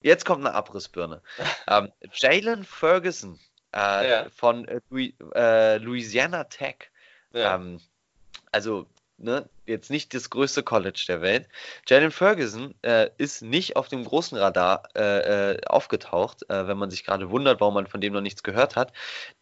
[0.00, 1.22] jetzt kommt eine Abrissbirne.
[1.68, 3.38] ähm, Jalen Ferguson
[3.74, 4.26] ja.
[4.30, 6.90] von Louisiana Tech.
[7.32, 7.56] Ja.
[7.56, 7.80] Ähm,
[8.52, 8.86] also
[9.22, 11.48] ne, jetzt nicht das größte College der Welt.
[11.86, 16.90] Jalen Ferguson äh, ist nicht auf dem großen Radar äh, äh, aufgetaucht, äh, wenn man
[16.90, 18.92] sich gerade wundert, warum man von dem noch nichts gehört hat.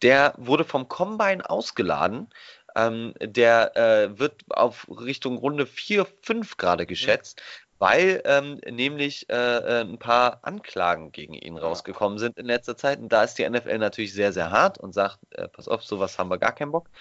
[0.01, 2.29] Der wurde vom Combine ausgeladen.
[2.75, 7.41] Ähm, der äh, wird auf Richtung Runde 4, 5 gerade geschätzt
[7.81, 12.99] weil ähm, nämlich äh, äh, ein paar Anklagen gegen ihn rausgekommen sind in letzter Zeit.
[12.99, 16.19] Und da ist die NFL natürlich sehr, sehr hart und sagt, äh, pass auf, sowas
[16.19, 16.91] haben wir gar keinen Bock.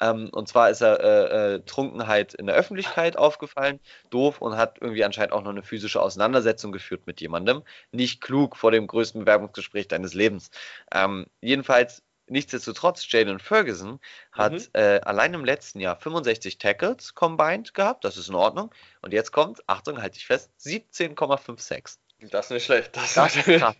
[0.00, 3.80] Ähm, und zwar ist er äh, äh, Trunkenheit in der Öffentlichkeit aufgefallen,
[4.10, 7.64] doof und hat irgendwie anscheinend auch noch eine physische Auseinandersetzung geführt mit jemandem.
[7.90, 10.52] Nicht klug vor dem größten Bewerbungsgespräch deines Lebens.
[10.94, 14.00] Ähm, jedenfalls nichtsdestotrotz, Jalen Ferguson
[14.32, 14.66] hat Mhm.
[14.74, 18.74] äh, allein im letzten Jahr 65 Tackles combined gehabt, das ist in Ordnung.
[19.02, 21.98] Und jetzt kommt, Achtung, halte ich fest, 17,56.
[22.30, 22.96] Das ist nicht schlecht.
[22.96, 23.76] Das, Das ist krass.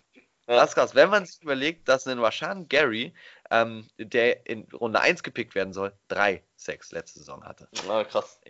[0.47, 0.95] Das ist krass.
[0.95, 3.13] Wenn man sich überlegt, dass ein Rashan Gary,
[3.51, 7.69] ähm, der in Runde 1 gepickt werden soll, drei Sacks letzte Saison hatte.
[7.87, 8.41] Na, krass.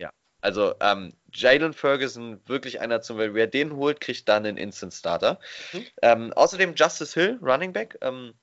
[0.41, 4.93] Also ähm, Jalen Ferguson, wirklich einer zum Beispiel, wer den holt, kriegt dann einen Instant
[4.93, 5.39] Starter.
[5.73, 5.85] Mhm.
[6.01, 8.33] Ähm, außerdem Justice Hill, Running Back, ähm,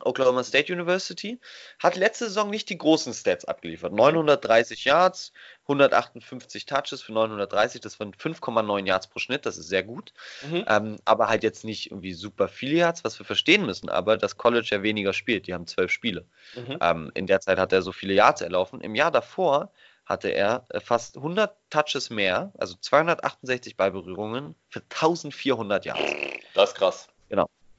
[0.00, 1.38] Oklahoma State University,
[1.78, 3.92] hat letzte Saison nicht die großen Stats abgeliefert.
[3.92, 5.32] 930 Yards,
[5.62, 10.12] 158 Touches für 930, das waren 5,9 Yards pro Schnitt, das ist sehr gut.
[10.48, 10.64] Mhm.
[10.68, 14.36] Ähm, aber halt jetzt nicht irgendwie super viele Yards, was wir verstehen müssen, aber das
[14.36, 15.46] College ja weniger spielt.
[15.46, 16.26] Die haben zwölf Spiele.
[16.54, 16.78] Mhm.
[16.80, 18.80] Ähm, in der Zeit hat er so viele Yards erlaufen.
[18.80, 19.72] Im Jahr davor
[20.06, 26.12] hatte er äh, fast 100 Touches mehr, also 268 Ballberührungen für 1400 Yards.
[26.54, 27.08] Das ist krass.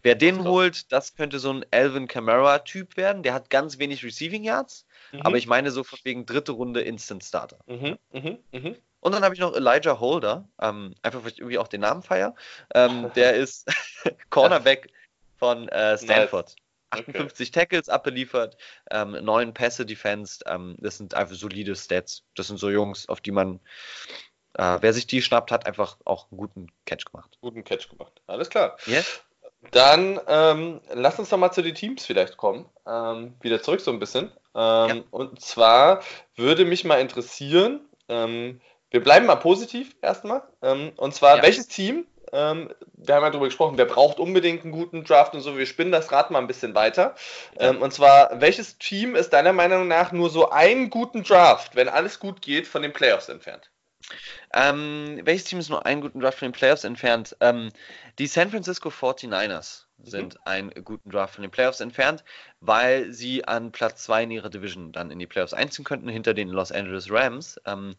[0.07, 3.23] Wer den holt, das könnte so ein Alvin Kamara-Typ werden.
[3.23, 5.21] Der hat ganz wenig Receiving Yards, Mhm.
[5.21, 7.59] aber ich meine so von wegen dritte Runde Instant Starter.
[7.67, 7.97] Mhm.
[8.11, 8.37] Mhm.
[8.51, 8.75] Mhm.
[8.99, 12.01] Und dann habe ich noch Elijah Holder, ähm, einfach weil ich irgendwie auch den Namen
[12.03, 12.35] feier.
[12.73, 13.67] Ähm, der ist
[14.29, 14.91] Cornerback
[15.37, 16.55] von äh, Stanford.
[16.91, 17.03] Okay.
[17.11, 18.55] 58 Tackles abgeliefert,
[18.91, 20.43] ähm, 9 Pässe defensed.
[20.47, 22.23] Ähm, das sind einfach solide Stats.
[22.35, 23.59] Das sind so Jungs, auf die man,
[24.53, 27.37] äh, wer sich die schnappt, hat einfach auch einen guten Catch gemacht.
[27.41, 28.21] Guten Catch gemacht.
[28.25, 28.77] Alles klar.
[28.85, 29.21] Yes?
[29.71, 32.65] Dann ähm, lass uns doch mal zu den Teams vielleicht kommen.
[32.87, 34.31] Ähm, wieder zurück so ein bisschen.
[34.55, 34.95] Ähm, Ja.
[35.11, 36.01] Und zwar
[36.35, 40.43] würde mich mal interessieren, ähm, wir bleiben mal positiv erstmal.
[40.61, 41.43] Ähm, und zwar, Ja.
[41.43, 45.41] welches Team, ähm, wir haben ja darüber gesprochen, wer braucht unbedingt einen guten Draft und
[45.41, 47.15] so, wir spinnen das Rad mal ein bisschen weiter.
[47.59, 47.71] Ja.
[47.71, 52.19] Und zwar, welches Team ist deiner Meinung nach nur so einen guten Draft, wenn alles
[52.19, 53.69] gut geht, von den Playoffs entfernt?
[54.53, 57.35] Ähm, welches Team ist nur einen guten Draft von den Playoffs entfernt?
[57.41, 57.71] Ähm,
[58.19, 62.23] die San Francisco 49ers sind einen guten Draft von den Playoffs entfernt,
[62.61, 66.33] weil sie an Platz 2 in ihrer Division dann in die Playoffs einziehen könnten, hinter
[66.33, 67.59] den Los Angeles Rams.
[67.65, 67.95] Ähm,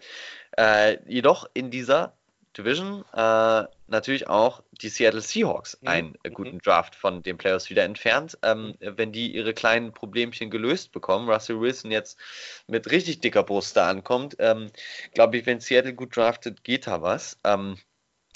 [0.57, 2.18] äh, jedoch in dieser
[2.59, 5.89] Division äh, natürlich auch die Seattle Seahawks Mhm.
[5.89, 8.37] einen äh, guten Draft von den Playoffs wieder entfernt.
[8.43, 12.19] Ähm, wenn die ihre kleinen Problemchen gelöst bekommen, Russell Wilson jetzt
[12.67, 14.71] mit richtig dicker Brust da ankommt, ähm,
[15.15, 17.39] glaube ich, wenn Seattle gut draftet, geht da was.
[17.45, 17.79] Ähm,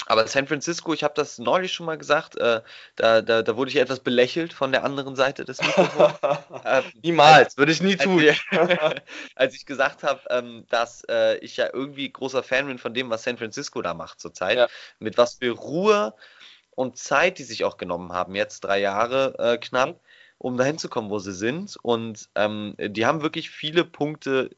[0.07, 2.63] aber San Francisco, ich habe das neulich schon mal gesagt, äh,
[2.97, 6.19] da, da, da wurde ich etwas belächelt von der anderen Seite des Mikrofons.
[6.65, 8.21] Ähm, Niemals, würde ich nie als, tun.
[8.21, 8.43] ich-
[9.37, 13.11] als ich gesagt habe, ähm, dass äh, ich ja irgendwie großer Fan bin von dem,
[13.11, 14.69] was San Francisco da macht zurzeit, Ja.
[14.99, 16.15] mit was für Ruhe
[16.73, 20.01] und Zeit die sich auch genommen haben, jetzt drei Jahre äh, knapp, Mhm.
[20.39, 21.77] um dahin zu kommen, wo sie sind.
[21.83, 24.51] Und ähm, die haben wirklich viele Punkte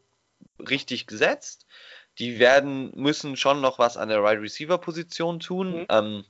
[0.58, 1.66] richtig gesetzt.
[2.18, 5.80] Die werden, müssen schon noch was an der Wide Receiver Position tun.
[5.80, 5.86] Mhm.
[5.88, 6.24] Ähm,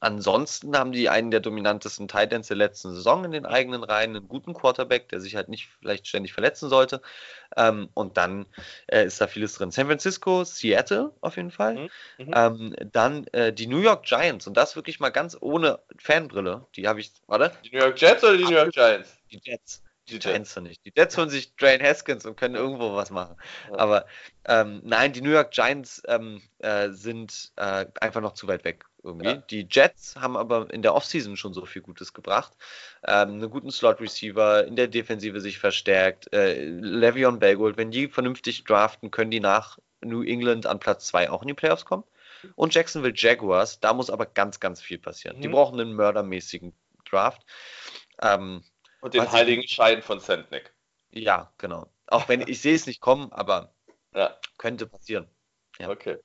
[0.00, 4.28] ansonsten haben die einen der dominantesten Titans der letzten Saison in den eigenen Reihen, einen
[4.28, 7.02] guten Quarterback, der sich halt nicht vielleicht ständig verletzen sollte.
[7.56, 8.46] Ähm, und dann
[8.86, 9.70] äh, ist da vieles drin.
[9.70, 11.74] San Francisco, Seattle auf jeden Fall.
[11.74, 11.90] Mhm.
[12.18, 12.32] Mhm.
[12.34, 16.66] Ähm, dann äh, die New York Giants und das wirklich mal ganz ohne Fanbrille.
[16.76, 19.16] Die habe ich, warte, Die New York Jets oder die New York Giants?
[19.30, 19.81] die Jets.
[20.08, 20.24] Die Jets.
[20.24, 20.84] Giants doch nicht.
[20.84, 23.36] Die Jets holen sich Dwayne Haskins und können irgendwo was machen.
[23.70, 23.78] Ja.
[23.78, 24.06] Aber
[24.46, 28.84] ähm, nein, die New York Giants ähm, äh, sind äh, einfach noch zu weit weg
[29.04, 29.26] irgendwie.
[29.26, 29.36] Ja.
[29.36, 32.52] Die Jets haben aber in der Offseason schon so viel Gutes gebracht.
[33.06, 36.32] Ähm, einen guten Slot-Receiver, in der Defensive sich verstärkt.
[36.32, 37.76] Äh, Le'Veon Bell geholt.
[37.76, 41.54] Wenn die vernünftig draften, können die nach New England an Platz 2 auch in die
[41.54, 42.04] Playoffs kommen.
[42.56, 45.40] Und Jacksonville Jaguars, da muss aber ganz, ganz viel passieren.
[45.40, 45.52] Die Mhm.
[45.52, 46.72] brauchen einen mördermäßigen
[47.08, 47.42] Draft.
[48.20, 48.64] Ähm,
[49.02, 50.72] Und den Was ich- heiligen Schein von Sandnick.
[51.10, 51.88] ja, genau.
[52.06, 53.74] Auch wenn ich sehe es nicht kommen, aber
[54.14, 55.28] Ja, könnte passieren.
[55.78, 55.88] Ja.
[55.90, 56.18] okay.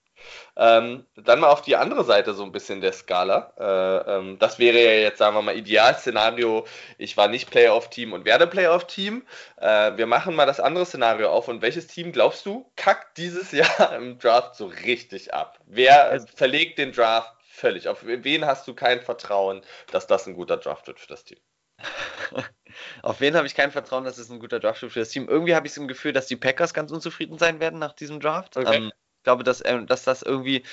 [0.56, 3.54] Ähm, dann mal auf die andere Seite so ein bisschen der Skala.
[3.58, 6.66] Äh, ähm, das wäre ja jetzt, sagen wir mal, Idealszenario.
[6.98, 9.26] Ich war nicht Playoff-Team und werde Playoff-Team.
[9.58, 11.48] Äh, wir machen mal das andere Szenario auf.
[11.48, 13.52] Und welches Team, glaubst du, kackt dieses
[13.92, 15.60] Jahr im Draft so richtig ab?
[15.66, 17.88] Wer Es- verlegt den Draft völlig?
[17.88, 19.62] Auf wen hast du kein Vertrauen,
[19.92, 21.40] dass das ein guter Draft wird für das Team?
[23.02, 25.28] Auf wen habe ich kein Vertrauen, dass es ein guter Draft für das Team?
[25.28, 28.58] Irgendwie habe ich im Gefühl, dass die Packers ganz unzufrieden sein werden nach diesem Draft.
[28.58, 28.78] Okay.
[28.78, 30.64] Ähm, ich glaube, dass, ähm, dass das irgendwie,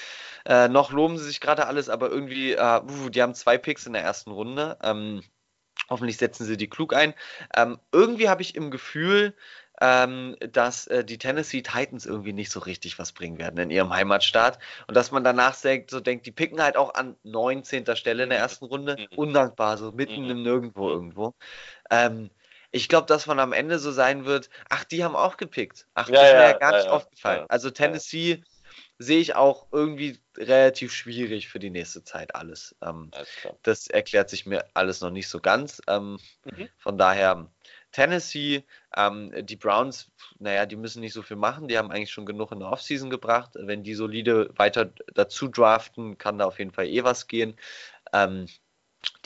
[0.46, 3.86] äh, noch loben sie sich gerade alles, aber irgendwie, äh, uh, die haben zwei Picks
[3.86, 4.78] in der ersten Runde.
[4.82, 5.22] Ähm,
[5.90, 7.14] hoffentlich setzen sie die klug ein.
[7.56, 9.34] Ähm, irgendwie habe ich im Gefühl,
[9.80, 13.92] ähm, dass äh, die Tennessee Titans irgendwie nicht so richtig was bringen werden in ihrem
[13.92, 17.96] Heimatstaat und dass man danach denkt, so denkt, die picken halt auch an 19.
[17.96, 19.18] Stelle in der ersten Runde, Mhm.
[19.18, 20.30] undankbar, so mitten Mhm.
[20.30, 21.34] im Nirgendwo irgendwo.
[21.90, 22.30] Ähm,
[22.70, 25.86] ich glaube, dass man am Ende so sein wird, ach, die haben auch gepickt.
[25.94, 27.46] Ach, Ja, das mir ja, ja gar ja, nicht aufgefallen.
[27.48, 28.42] Also Tennessee
[28.98, 32.74] sehe ich auch irgendwie relativ schwierig für die nächste Zeit alles.
[32.82, 33.28] Ähm, Alles
[33.62, 35.80] das erklärt sich mir alles noch nicht so ganz.
[35.88, 36.68] Ähm, Mhm.
[36.78, 37.50] Von daher,
[37.92, 38.64] Tennessee.
[38.96, 41.68] Ähm, die Browns, naja, die müssen nicht so viel machen.
[41.68, 43.52] Die haben eigentlich schon genug in der Offseason gebracht.
[43.54, 47.56] Wenn die solide weiter dazu draften, kann da auf jeden Fall eh was gehen.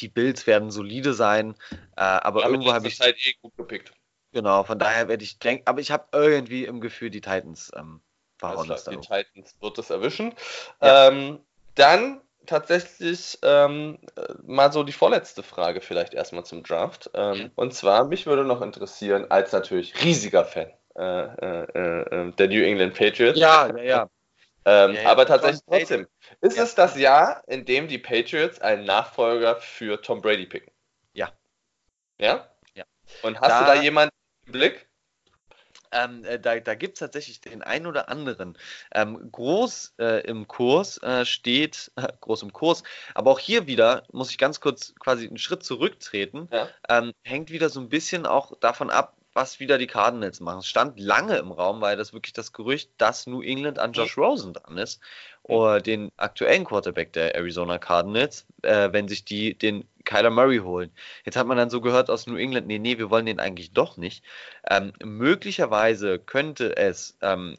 [0.01, 1.55] Die Bills werden solide sein,
[1.97, 3.01] äh, aber Damit irgendwo habe ich.
[3.01, 3.93] halt eh gut gepickt.
[4.33, 8.01] Genau, von daher werde ich denken, aber ich habe irgendwie im Gefühl, die Titans ähm,
[8.37, 10.35] verhauen das die Titans wird es erwischen.
[10.83, 11.09] Ja.
[11.09, 11.41] Ähm,
[11.75, 17.11] dann tatsächlich ähm, äh, mal so die vorletzte Frage vielleicht erstmal zum Draft.
[17.15, 17.51] Ähm.
[17.55, 22.63] Und zwar, mich würde noch interessieren, als natürlich riesiger Fan äh, äh, äh, der New
[22.63, 24.11] England Patriots, Ja, ja, ja.
[24.69, 26.07] Ähm, Ja, ja, aber tatsächlich trotzdem,
[26.41, 26.63] ist Ja.
[26.65, 30.73] es das Jahr, in dem die Patriots einen Nachfolger für Tom Brady picken?
[31.15, 31.33] Ja.
[32.19, 32.49] Ja?
[32.75, 32.85] Ja.
[33.23, 34.15] Und hast Da- du da jemanden
[34.47, 34.87] im Blick?
[35.91, 38.59] Ähm, äh, da da gibt es tatsächlich den einen oder anderen.
[38.95, 41.91] Ähm, groß äh, im Kurs äh, steht,
[42.21, 42.83] groß im Kurs,
[43.15, 46.51] aber auch hier wieder muss ich ganz kurz quasi einen Schritt zurücktreten.
[46.91, 50.61] Ähm, hängt wieder so ein bisschen auch davon ab, was wieder die Cardinals machen.
[50.61, 54.17] Es stand lange im Raum, weil das wirklich das Gerücht, dass New England an Josh
[54.17, 55.01] Rosen dran ist,
[55.43, 60.91] oder den aktuellen Quarterback der Arizona Cardinals, äh, wenn sich die den Kyler Murray holen.
[61.25, 63.73] Jetzt hat man dann so gehört aus New England, nee, nee, wir wollen den eigentlich
[63.73, 64.25] doch nicht.
[64.69, 67.57] Ähm, möglicherweise könnte es ähm,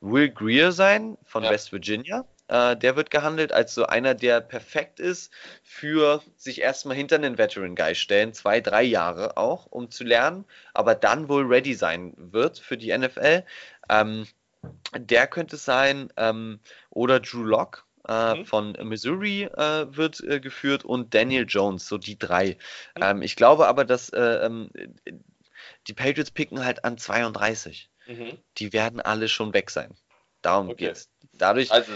[0.00, 1.50] Will Greer sein von Ja.
[1.50, 2.24] West Virginia.
[2.48, 5.32] Äh, der wird gehandelt als so einer, der perfekt ist
[5.62, 10.44] für sich erstmal hinter einen Veteran Guy stellen, zwei, drei Jahre auch, um zu lernen,
[10.74, 13.44] aber dann wohl ready sein wird für die NFL.
[13.88, 14.26] Ähm,
[14.96, 17.82] der könnte es sein, ähm, oder Drew Locke.
[18.08, 18.44] Äh, Mhm.
[18.44, 22.56] Von Missouri äh, wird äh, geführt und Daniel Jones, so die drei.
[22.96, 23.02] Mhm.
[23.02, 24.70] Ähm, ich glaube aber, dass äh, ähm,
[25.88, 28.38] die Patriots picken halt an 32 Mhm.
[28.58, 29.94] die werden alle schon weg sein.
[30.42, 30.76] Darum Okay.
[30.78, 31.10] geht's.
[31.32, 31.92] Dadurch, Also,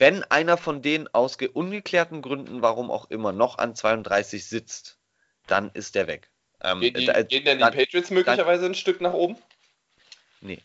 [0.00, 4.98] wenn einer von denen aus ge- ungeklärten Gründen, warum auch immer, noch an 32 sitzt,
[5.46, 6.30] dann ist der weg.
[6.62, 9.36] Ähm, gehen, die, da- gehen denn die dann- Patriots möglicherweise ein Stück nach oben?
[10.40, 10.60] nee,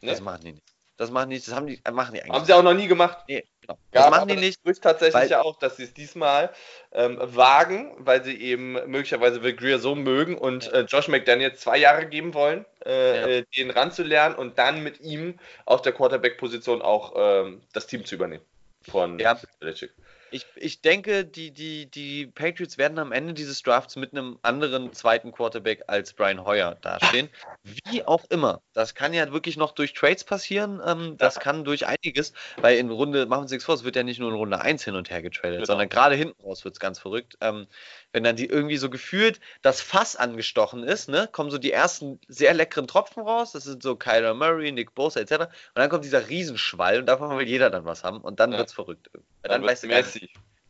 [0.00, 0.10] Nee.
[0.10, 0.64] das machen die nicht.
[0.98, 2.74] Das machen die nicht, das haben die, äh, machen die eigentlich Haben sie auch noch
[2.74, 3.18] nie gemacht.
[3.26, 3.74] Nee, genau.
[3.92, 4.62] Ja, Das machen die das nicht.
[4.62, 6.50] Gerücht tatsächlich weil- ja auch, dass sie es diesmal
[6.92, 10.72] ähm, wagen, weil sie eben möglicherweise Will Greer so mögen und Ja.
[10.72, 13.26] äh, Josh McDaniel zwei Jahre geben wollen, äh, Ja.
[13.38, 18.14] äh, den ranzulernen und dann mit ihm auf der Quarterback-Position auch ähm, das Team zu
[18.14, 18.44] übernehmen.
[18.88, 19.38] Von Ja.
[19.60, 19.92] Belichick.
[20.34, 24.90] Ich, ich denke, die, die, die Patriots werden am Ende dieses Drafts mit einem anderen
[24.94, 27.28] zweiten Quarterback als Brian Hoyer dastehen.
[27.62, 28.62] Wie auch immer.
[28.72, 30.80] Das kann ja wirklich noch durch Trades passieren.
[30.86, 34.04] Ähm, das kann durch einiges, weil in Runde, machen Sie nichts vor, es wird ja
[34.04, 35.66] nicht nur in Runde 1 hin und her getradet, Genau.
[35.66, 37.36] sondern gerade hinten raus wird es ganz verrückt.
[37.42, 37.66] Ähm,
[38.12, 42.20] wenn dann die irgendwie so gefühlt das Fass angestochen ist, ne, kommen so die ersten
[42.28, 43.52] sehr leckeren Tropfen raus.
[43.52, 45.32] Das sind so Kyler Murray, Nick Bosa etc.
[45.32, 48.58] Und dann kommt dieser Riesenschwall und davon will jeder dann was haben und dann Ja.
[48.58, 49.10] wird es verrückt.
[49.12, 50.28] Dann, Dann, weißt du gar nicht.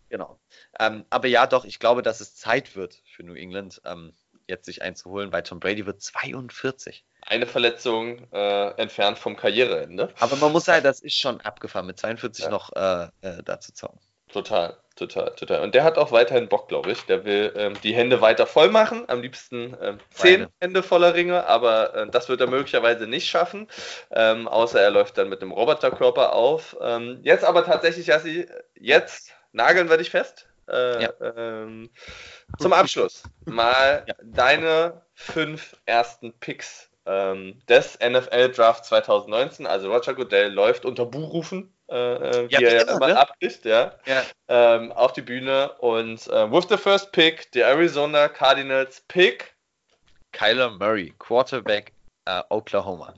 [0.08, 0.38] Genau.
[0.78, 4.12] Ähm, aber ja, doch, ich glaube, dass es Zeit wird für New England, ähm,
[4.46, 7.04] jetzt sich einzuholen, weil Tom Brady wird 42.
[7.22, 10.12] Eine Verletzung äh, entfernt vom Karriereende.
[10.20, 12.50] Aber man muss sagen, das ist schon abgefahren, mit 42 Ja.
[12.50, 14.00] noch äh, äh, da zu zaubern.
[14.32, 15.60] Total, total, total.
[15.62, 17.02] Und der hat auch weiterhin Bock, glaube ich.
[17.02, 19.04] Der will ähm, die Hände weiter voll machen.
[19.08, 20.52] Am liebsten ähm, zehn Beide.
[20.60, 23.68] Hände voller Ringe, aber äh, das wird er möglicherweise nicht schaffen.
[24.10, 26.76] Ähm, außer er läuft dann mit dem Roboterkörper auf.
[26.80, 30.48] Ähm, jetzt aber tatsächlich, Jassi, jetzt nageln wir dich fest.
[30.68, 31.12] Äh, Ja.
[31.20, 31.90] ähm,
[32.58, 34.14] zum Abschluss mal Ja.
[34.22, 39.66] deine fünf ersten Picks ähm, des NFL Draft 2019.
[39.66, 43.18] Also Roger Goodell läuft unter Buhrufen, äh, äh, wie Ja, er wie ja immer, ne?
[43.18, 44.22] abkriegt, ja Ja.
[44.48, 49.54] ähm, auf die Bühne und äh, with the first pick, die Arizona Cardinals Pick,
[50.32, 51.92] Kyler Murray, Quarterback
[52.24, 53.14] äh, Oklahoma.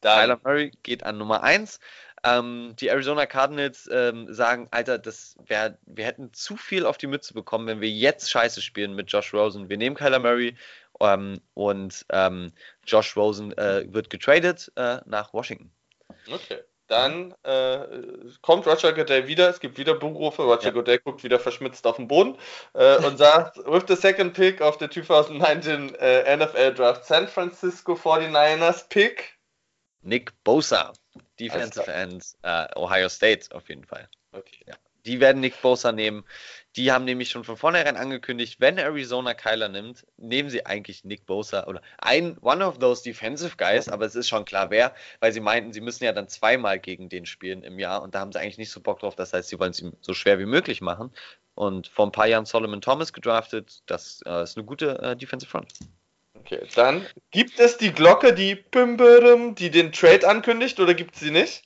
[0.00, 1.78] dann Kyler Murray geht an Nummer 1.
[2.24, 7.06] Ähm, die Arizona Cardinals ähm, sagen, Alter, das wär, wir hätten zu viel auf die
[7.06, 9.68] Mütze bekommen, wenn wir jetzt Scheiße spielen mit Josh Rosen.
[9.68, 10.56] Wir nehmen Kyler Murray
[10.98, 12.52] ähm, und ähm,
[12.86, 15.70] Josh Rosen äh, wird getradet äh, nach Washington.
[16.32, 16.60] okay.
[16.88, 17.80] Dann äh,
[18.42, 20.70] kommt Roger Goodell wieder, es gibt wieder Buchrufe, Roger Ja.
[20.70, 22.38] Goodell guckt wieder verschmitzt auf den Boden
[22.74, 27.94] äh, und sagt, with the second pick of the 2019 äh, NFL Draft San Francisco
[27.94, 29.36] 49ers Pick.
[30.02, 30.92] Nick Bosa,
[31.40, 31.92] Defensive.
[31.92, 34.08] End, äh, Ohio State auf jeden Fall.
[34.30, 34.64] Okay.
[35.04, 36.24] Die werden Nick Bosa nehmen.
[36.76, 41.24] Die haben nämlich schon von vornherein angekündigt, wenn Arizona Kyler nimmt, nehmen sie eigentlich Nick
[41.24, 45.32] Bosa oder ein one of those defensive guys, aber es ist schon klar wer, weil
[45.32, 48.30] sie meinten, sie müssen ja dann zweimal gegen den spielen im Jahr und da haben
[48.30, 49.16] sie eigentlich nicht so Bock drauf.
[49.16, 51.10] Das heißt, sie wollen es ihm so schwer wie möglich machen.
[51.54, 53.82] Und vor ein paar Jahren Solomon Thomas gedraftet.
[53.86, 55.72] Das äh, ist eine gute äh, Defensive Front.
[56.34, 58.98] Okay, dann gibt es die Glocke, die Bim,
[59.54, 61.62] die den Trade ankündigt oder gibt es sie nicht?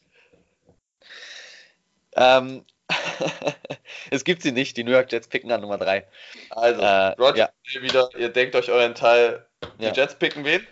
[2.15, 2.65] Ähm,
[4.11, 4.77] es gibt sie nicht.
[4.77, 6.07] Die New York Jets picken an Nummer 3.
[6.51, 7.83] Also, äh, Roger ja.
[7.83, 9.47] wieder, ihr denkt euch euren Teil.
[9.79, 9.93] Die ja.
[9.93, 10.67] Jets picken wen?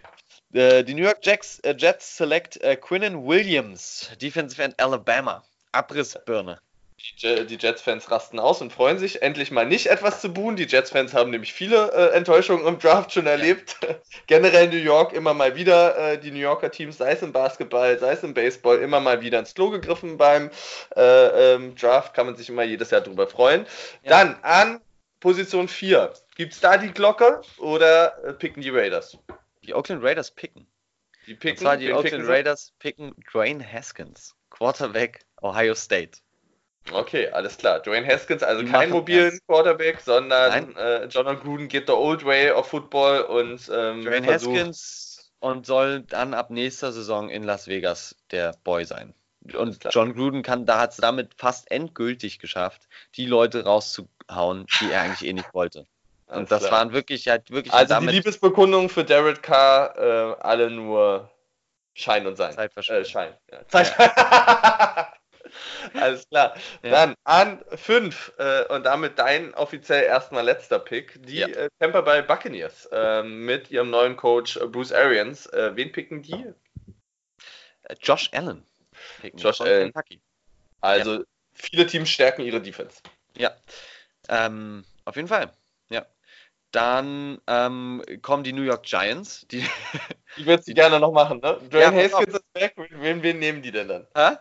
[0.52, 5.44] Äh, die New York Jets, äh, Jets select äh, Quinnen Williams, Defensive End Alabama.
[5.72, 6.58] Abrissbirne.
[6.98, 10.56] Die, die Jets-Fans rasten aus und freuen sich, endlich mal nicht etwas zu buhen.
[10.56, 13.76] Die Jets-Fans haben nämlich viele äh, Enttäuschungen im Draft schon erlebt.
[14.26, 17.96] Generell New York immer mal wieder, äh, die New Yorker Teams, sei es im Basketball,
[18.00, 20.50] sei es im Baseball, immer mal wieder ins Klo gegriffen beim
[20.96, 22.14] äh, ähm, Draft.
[22.14, 23.64] Kann man sich immer jedes Jahr drüber freuen.
[24.02, 24.10] Ja.
[24.10, 24.80] Dann an
[25.20, 26.12] Position 4.
[26.36, 29.16] Gibt es da die Glocke oder äh, picken die Raiders?
[29.62, 30.66] Die Oakland Raiders picken.
[31.28, 31.50] Die picken.
[31.50, 36.18] Und zwar die Oakland Raiders picken Dwayne Haskins, Quarterback Ohio State.
[36.92, 37.80] Okay, alles klar.
[37.80, 39.46] Dwayne Haskins, also Die kein mobilen ernst.
[39.46, 44.56] Quarterback, sondern äh, John Gruden geht the old way of Football und ähm, Dwayne versucht...
[44.56, 45.08] Haskins
[45.40, 49.14] und soll dann ab nächster Saison in Las Vegas der Boy sein.
[49.54, 54.90] Und John Gruden kann, da hat es damit fast endgültig geschafft, die Leute rauszuhauen, die
[54.90, 55.86] er eigentlich eh nicht wollte.
[56.26, 56.72] Und das klar.
[56.72, 57.72] waren wirklich halt wirklich.
[57.72, 61.30] Also damit die Liebesbekundung für Derek Carr, äh, alle nur
[61.94, 62.52] Schein und Sein.
[62.52, 63.04] Zeitverschwendung.
[63.04, 63.34] Äh, Schein.
[63.50, 63.66] Ja.
[63.68, 65.12] Zeit ja.
[65.94, 66.54] Alles klar.
[66.82, 66.90] Ja.
[66.90, 71.48] Dann an 5 äh, und damit dein offiziell erstmal letzter Pick, die ja.
[71.48, 75.46] äh, Tampa Bay Buccaneers äh, mit ihrem neuen Coach äh, Bruce Arians.
[75.46, 76.46] Äh, wen picken die?
[77.82, 78.64] Äh, Josh Allen.
[79.34, 79.92] Josh Allen.
[79.92, 80.20] Kentucky.
[80.80, 81.24] Also ja.
[81.54, 83.00] viele Teams stärken ihre Defense.
[83.36, 83.52] Ja,
[84.28, 85.52] ähm, auf jeden Fall.
[85.90, 86.06] Ja.
[86.70, 89.46] Dann ähm, kommen die New York Giants.
[89.50, 89.64] Die,
[90.36, 91.58] die würdest du gerne noch machen, ne?
[91.70, 92.74] Dwayne ja, Haskins ist weg.
[92.76, 94.06] Wen, wen nehmen die denn dann?
[94.14, 94.36] Hä?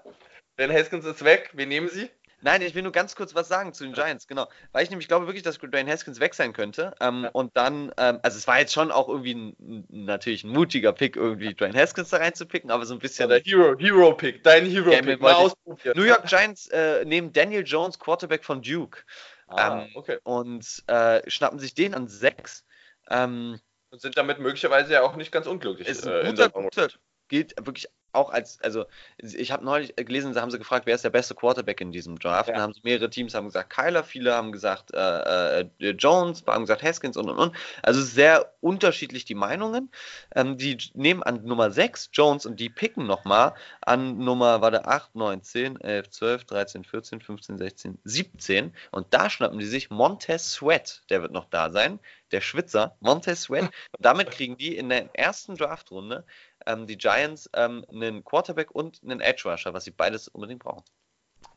[0.57, 1.51] Ben Haskins ist weg.
[1.53, 2.09] Wen nehmen Sie?
[2.41, 4.47] Nein, ich will nur ganz kurz was sagen zu den Giants, genau.
[4.71, 6.93] Weil ich nämlich glaube wirklich, dass Dwayne Haskins weg sein könnte.
[6.99, 7.29] Ähm, ja.
[7.31, 11.15] Und dann, ähm, also es war jetzt schon auch irgendwie ein, natürlich ein mutiger Pick,
[11.15, 13.29] irgendwie Dwayne Haskins da reinzupicken, aber so ein bisschen.
[13.29, 15.19] Ja, der Hero, Hero Pick, dein Hero ja, Pick.
[15.19, 15.51] Mal
[15.95, 19.01] New York Giants äh, nehmen Daniel Jones, Quarterback von Duke.
[19.47, 20.19] Ah, ähm, okay.
[20.23, 22.65] Und äh, schnappen sich den an sechs.
[23.09, 25.87] Ähm, und sind damit möglicherweise ja auch nicht ganz unglücklich.
[25.87, 26.89] Ist ein äh, guter, guter,
[27.29, 28.85] gilt wirklich auch als, also
[29.17, 32.17] ich habe neulich gelesen, da haben sie gefragt, wer ist der beste Quarterback in diesem
[32.17, 32.49] Draft?
[32.49, 32.55] Ja.
[32.55, 36.63] Dann haben sie mehrere Teams haben gesagt Kyler, viele haben gesagt äh, äh, Jones, haben
[36.63, 37.55] gesagt Haskins und und und.
[37.83, 39.91] Also sehr unterschiedlich die Meinungen.
[40.35, 45.15] Ähm, die nehmen an Nummer 6 Jones und die picken nochmal an Nummer, warte, 8,
[45.15, 50.51] 9, 10, 11, 12, 13, 14, 15, 16, 17 und da schnappen die sich Montez
[50.51, 51.99] Sweat, der wird noch da sein,
[52.31, 53.69] der Schwitzer, Montez Sweat.
[53.99, 56.25] Damit kriegen die in der ersten Draftrunde
[56.67, 60.83] ähm, die Giants ähm, einen Quarterback und einen Edge Rusher, was sie beides unbedingt brauchen.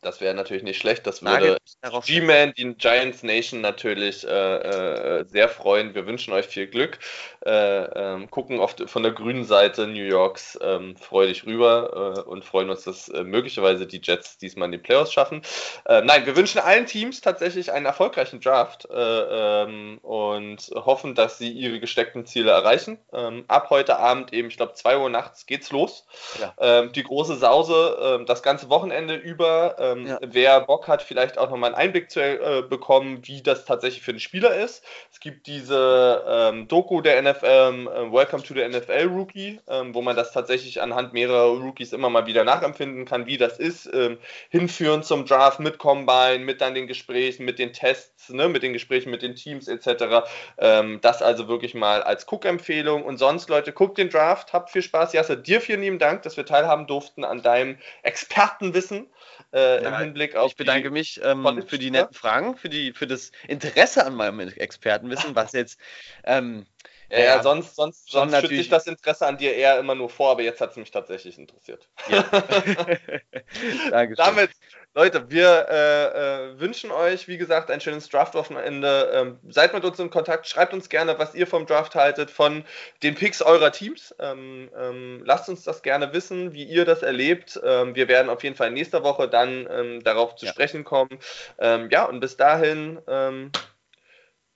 [0.02, 1.06] Das wäre natürlich nicht schlecht.
[1.06, 1.58] Das würde
[2.06, 5.94] G-Man, die Giants Nation natürlich äh, äh, sehr freuen.
[5.94, 6.98] Wir wünschen euch viel Glück.
[7.44, 12.44] Äh, ähm, gucken oft von der grünen Seite New Yorks ähm, freudig rüber äh, und
[12.44, 15.42] freuen uns, dass äh, möglicherweise die Jets diesmal in die Playoffs schaffen.
[15.86, 21.50] Äh, nein, wir wünschen allen Teams tatsächlich einen erfolgreichen Draft ähm, und hoffen, dass sie
[21.50, 22.98] ihre gesteckten Ziele erreichen.
[23.48, 26.06] Ab heute Abend eben, ich glaube, 2 Uhr nachts geht's los.
[26.40, 26.86] Ja.
[26.86, 30.18] Die große Sause, das ganze Wochenende über ähm, ja.
[30.22, 34.12] Wer Bock hat, vielleicht auch nochmal einen Einblick zu äh, bekommen, wie das tatsächlich für
[34.12, 34.84] einen Spieler ist.
[35.12, 39.94] Es gibt diese ähm, Doku der NFL, ähm, äh, Welcome to the NFL Rookie, ähm,
[39.94, 43.88] wo man das tatsächlich anhand mehrerer Rookies immer mal wieder nachempfinden kann, wie das ist.
[43.92, 44.18] Ähm,
[44.48, 48.72] hinführen zum Draft mit Combine, mit dann den Gesprächen, mit den Tests, ne, mit den
[48.72, 50.28] Gesprächen mit den Teams etc.
[50.58, 53.04] Ähm, das also wirklich mal als Cook-Empfehlung.
[53.04, 55.12] Und sonst, Leute, guckt den Draft, habt viel Spaß.
[55.12, 59.08] Jasse, dir vielen lieben Dank, dass wir teilhaben durften an deinem Expertenwissen
[59.52, 60.52] äh, im Hinblick auf.
[60.52, 64.40] Ich bedanke mich ähm, für die netten Fragen, für, die, für das Interesse an meinem
[64.40, 65.78] Expertenwissen, was jetzt.
[66.24, 66.66] Ähm,
[67.10, 70.08] ja, ja, ja, sonst, sonst, sonst schütze ich das Interesse an dir eher immer nur
[70.08, 71.88] vor, aber jetzt hat es mich tatsächlich interessiert.
[72.08, 72.22] Ja.
[73.90, 74.14] Dankeschön.
[74.16, 74.50] Damit,
[74.94, 79.10] Leute, wir äh, äh, wünschen euch, wie gesagt, ein schönes Draft-Wochenende.
[79.14, 82.64] Ähm, seid mit uns in Kontakt, schreibt uns gerne, was ihr vom Draft haltet, von
[83.04, 84.12] den Picks eurer Teams.
[84.18, 87.60] Ähm, ähm, lasst uns das gerne wissen, wie ihr das erlebt.
[87.62, 90.52] Ähm, wir werden auf jeden Fall nächste Woche dann ähm, darauf zu ja.
[90.52, 91.20] sprechen kommen.
[91.58, 92.98] Ähm, ja, und bis dahin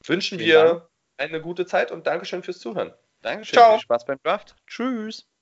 [0.04, 0.64] wünschen Vielen wir.
[0.64, 0.82] Dank
[1.16, 2.92] eine gute Zeit und Dankeschön fürs Zuhören.
[3.22, 3.58] Dankeschön.
[3.58, 3.72] Ciao.
[3.74, 4.56] Viel Spaß beim Draft.
[4.66, 5.26] Tschüss.